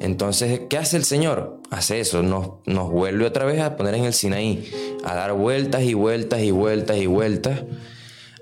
Entonces, 0.00 0.62
¿qué 0.68 0.78
hace 0.78 0.96
el 0.96 1.04
Señor? 1.04 1.60
Hace 1.70 2.00
eso, 2.00 2.22
nos, 2.22 2.50
nos 2.66 2.90
vuelve 2.90 3.26
otra 3.26 3.44
vez 3.44 3.60
a 3.60 3.76
poner 3.76 3.94
en 3.94 4.04
el 4.04 4.12
Sinaí, 4.12 4.70
a 5.04 5.14
dar 5.14 5.32
vueltas 5.32 5.82
y 5.82 5.94
vueltas 5.94 6.40
y 6.40 6.50
vueltas 6.50 6.96
y 6.98 7.06
vueltas, 7.06 7.62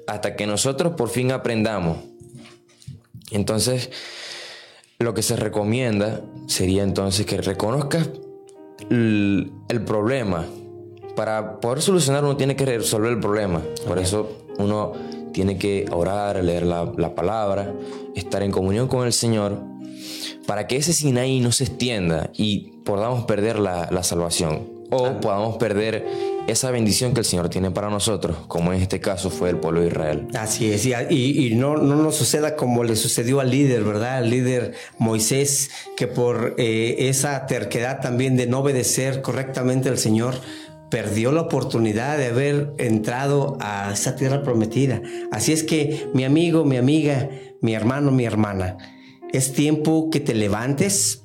hasta 0.07 0.35
que 0.35 0.47
nosotros 0.47 0.95
por 0.95 1.09
fin 1.09 1.31
aprendamos. 1.33 1.99
Entonces, 3.31 3.91
lo 4.99 5.15
que 5.15 5.23
se 5.23 5.37
recomienda 5.37 6.23
sería 6.47 6.83
entonces 6.83 7.27
que 7.27 7.41
reconozcas 7.41 8.09
el, 8.91 9.53
problema. 9.87 10.47
Para 11.17 11.61
poder 11.61 11.83
solucionar 11.83 12.25
uno 12.25 12.37
tiene 12.37 12.57
que 12.57 12.65
resolver 12.65 13.13
el 13.13 13.21
problema. 13.21 13.63
Por 13.87 13.99
eso 13.99 14.47
uno 14.59 14.93
tiene 15.33 15.59
que 15.59 15.87
orar, 15.91 16.43
leer 16.43 16.65
la, 16.65 17.15
palabra, 17.15 17.73
estar 18.15 18.43
en 18.43 18.51
comunión 18.51 18.89
con 18.89 19.07
el 19.07 19.13
Señor, 19.13 19.59
para 20.47 20.67
que 20.67 20.77
ese 20.77 20.93
Sinaí 20.93 21.41
no 21.41 21.53
se 21.53 21.65
extienda 21.65 22.31
y 22.35 22.73
podamos 22.85 23.25
perder 23.25 23.59
la, 23.59 23.89
la 23.91 24.03
salvación 24.03 24.83
o 24.91 25.21
podamos 25.21 25.57
perder 25.57 26.05
esa 26.47 26.71
bendición 26.71 27.15
que 27.15 27.21
el 27.21 27.25
Señor 27.25 27.49
tiene 27.49 27.71
para 27.71 27.89
nosotros, 27.89 28.37
como 28.49 28.73
en 28.73 28.83
este 28.83 29.01
caso 29.01 29.31
fue 29.31 29.51
el 29.51 29.57
pueblo 29.57 29.81
de 29.81 29.89
Israel. 29.89 30.29
Así 30.35 30.73
es, 30.73 30.87
y, 30.87 31.55
no, 31.55 31.77
no 31.77 31.97
nos 31.97 32.17
suceda 32.17 32.57
como 32.57 32.85
le 32.85 32.97
sucedió 32.97 33.41
al 33.41 33.51
líder, 33.51 33.85
¿verdad? 33.85 34.19
Al 34.19 34.31
líder 34.31 34.75
Moisés, 34.99 35.71
que 35.97 36.07
por 36.07 36.55
eh, 36.59 37.09
esa 37.09 37.47
terquedad 37.47 38.01
también 38.01 38.37
de 38.37 38.47
no 38.47 38.61
obedecer 38.61 39.23
correctamente 39.23 39.89
al 39.89 39.99
Señor, 39.99 40.35
perdió 40.93 41.33
la 41.33 41.41
oportunidad 41.41 42.19
de 42.19 42.27
haber 42.27 42.75
entrado 42.77 43.57
a 43.61 43.93
esa 43.95 44.15
tierra 44.15 44.43
prometida. 44.43 45.01
Así 45.31 45.55
es 45.55 45.65
que, 45.65 46.11
mi 46.13 46.25
amigo, 46.25 46.67
mi 46.67 46.77
amiga, 46.77 47.31
mi 47.63 47.73
hermano, 47.73 48.11
mi 48.11 48.27
hermana, 48.27 48.77
es 49.33 49.55
tiempo 49.55 50.11
que 50.11 50.21
te 50.21 50.35
levantes, 50.35 51.25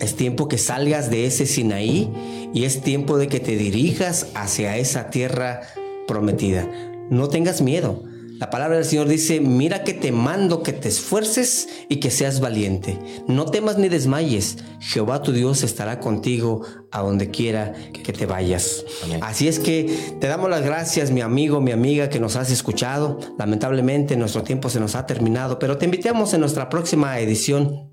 es 0.00 0.16
tiempo 0.16 0.48
que 0.48 0.58
salgas 0.58 1.10
de 1.10 1.24
ese 1.24 1.46
Sinaí 1.46 2.12
y 2.52 2.64
es 2.64 2.82
tiempo 2.82 3.16
de 3.16 3.28
que 3.28 3.40
te 3.40 3.56
dirijas 3.56 4.26
hacia 4.34 4.76
esa 4.76 5.08
tierra 5.08 5.62
prometida. 6.06 6.68
No 7.08 7.30
tengas 7.30 7.62
miedo. 7.62 8.02
La 8.40 8.48
palabra 8.48 8.76
del 8.76 8.86
Señor 8.86 9.06
dice, 9.06 9.38
mira 9.38 9.84
que 9.84 9.92
te 9.92 10.12
mando 10.12 10.62
que 10.62 10.72
te 10.72 10.88
esfuerces 10.88 11.68
y 11.90 12.00
que 12.00 12.10
seas 12.10 12.40
valiente. 12.40 12.98
No 13.28 13.44
temas 13.44 13.76
ni 13.76 13.90
desmayes. 13.90 14.56
Jehová 14.80 15.20
tu 15.20 15.32
Dios 15.32 15.62
estará 15.62 16.00
contigo 16.00 16.62
a 16.90 17.02
donde 17.02 17.30
quiera 17.30 17.74
que 17.92 18.14
te 18.14 18.24
vayas. 18.24 18.82
Así 19.20 19.46
es 19.46 19.60
que 19.60 20.16
te 20.20 20.26
damos 20.26 20.48
las 20.48 20.62
gracias, 20.62 21.10
mi 21.10 21.20
amigo, 21.20 21.60
mi 21.60 21.72
amiga, 21.72 22.08
que 22.08 22.18
nos 22.18 22.36
has 22.36 22.50
escuchado. 22.50 23.20
Lamentablemente 23.38 24.16
nuestro 24.16 24.42
tiempo 24.42 24.70
se 24.70 24.80
nos 24.80 24.94
ha 24.94 25.04
terminado, 25.04 25.58
pero 25.58 25.76
te 25.76 25.84
invitamos 25.84 26.32
en 26.32 26.40
nuestra 26.40 26.70
próxima 26.70 27.20
edición 27.20 27.89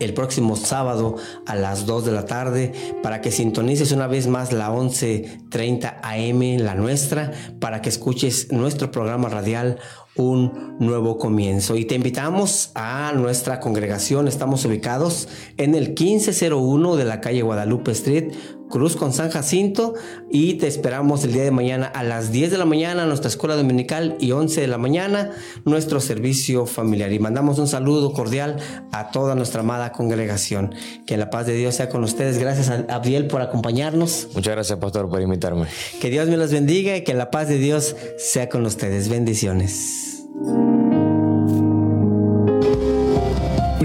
el 0.00 0.14
próximo 0.14 0.56
sábado 0.56 1.16
a 1.46 1.54
las 1.54 1.86
2 1.86 2.06
de 2.06 2.12
la 2.12 2.24
tarde 2.24 2.72
para 3.02 3.20
que 3.20 3.30
sintonices 3.30 3.92
una 3.92 4.08
vez 4.08 4.26
más 4.26 4.52
la 4.52 4.70
11.30 4.70 6.00
AM, 6.02 6.64
la 6.64 6.74
nuestra, 6.74 7.30
para 7.60 7.80
que 7.82 7.90
escuches 7.90 8.50
nuestro 8.50 8.90
programa 8.90 9.28
radial 9.28 9.78
un 10.16 10.76
nuevo 10.78 11.18
comienzo. 11.18 11.76
Y 11.76 11.84
te 11.84 11.94
invitamos 11.94 12.72
a 12.74 13.12
nuestra 13.14 13.60
congregación. 13.60 14.28
Estamos 14.28 14.64
ubicados 14.64 15.28
en 15.56 15.74
el 15.74 15.88
1501 15.88 16.96
de 16.96 17.04
la 17.04 17.20
calle 17.20 17.42
Guadalupe 17.42 17.92
Street, 17.92 18.32
Cruz 18.70 18.96
con 18.96 19.12
San 19.12 19.30
Jacinto 19.30 19.94
y 20.30 20.54
te 20.54 20.66
esperamos 20.68 21.24
el 21.24 21.32
día 21.32 21.42
de 21.42 21.50
mañana 21.50 21.86
a 21.86 22.02
las 22.02 22.32
10 22.32 22.52
de 22.52 22.58
la 22.58 22.64
mañana 22.64 23.04
nuestra 23.04 23.28
escuela 23.28 23.56
dominical 23.56 24.16
y 24.20 24.30
11 24.30 24.60
de 24.60 24.66
la 24.68 24.78
mañana 24.78 25.32
nuestro 25.64 26.00
servicio 26.00 26.64
familiar. 26.66 27.12
Y 27.12 27.18
mandamos 27.18 27.58
un 27.58 27.68
saludo 27.68 28.12
cordial 28.12 28.56
a 28.92 29.10
toda 29.10 29.34
nuestra 29.34 29.60
amada 29.60 29.92
congregación. 29.92 30.74
Que 31.04 31.16
la 31.16 31.28
paz 31.28 31.46
de 31.46 31.54
Dios 31.54 31.74
sea 31.74 31.88
con 31.88 32.04
ustedes. 32.04 32.38
Gracias 32.38 32.70
a 32.70 32.86
Abdiel 32.94 33.26
por 33.26 33.42
acompañarnos. 33.42 34.28
Muchas 34.34 34.54
gracias, 34.54 34.78
pastor, 34.78 35.10
por 35.10 35.20
invitarme. 35.20 35.66
Que 36.00 36.08
Dios 36.08 36.28
me 36.28 36.36
los 36.36 36.52
bendiga 36.52 36.96
y 36.96 37.02
que 37.02 37.12
la 37.12 37.30
paz 37.30 37.48
de 37.48 37.58
Dios 37.58 37.96
sea 38.18 38.48
con 38.48 38.64
ustedes. 38.64 39.08
Bendiciones. 39.08 40.24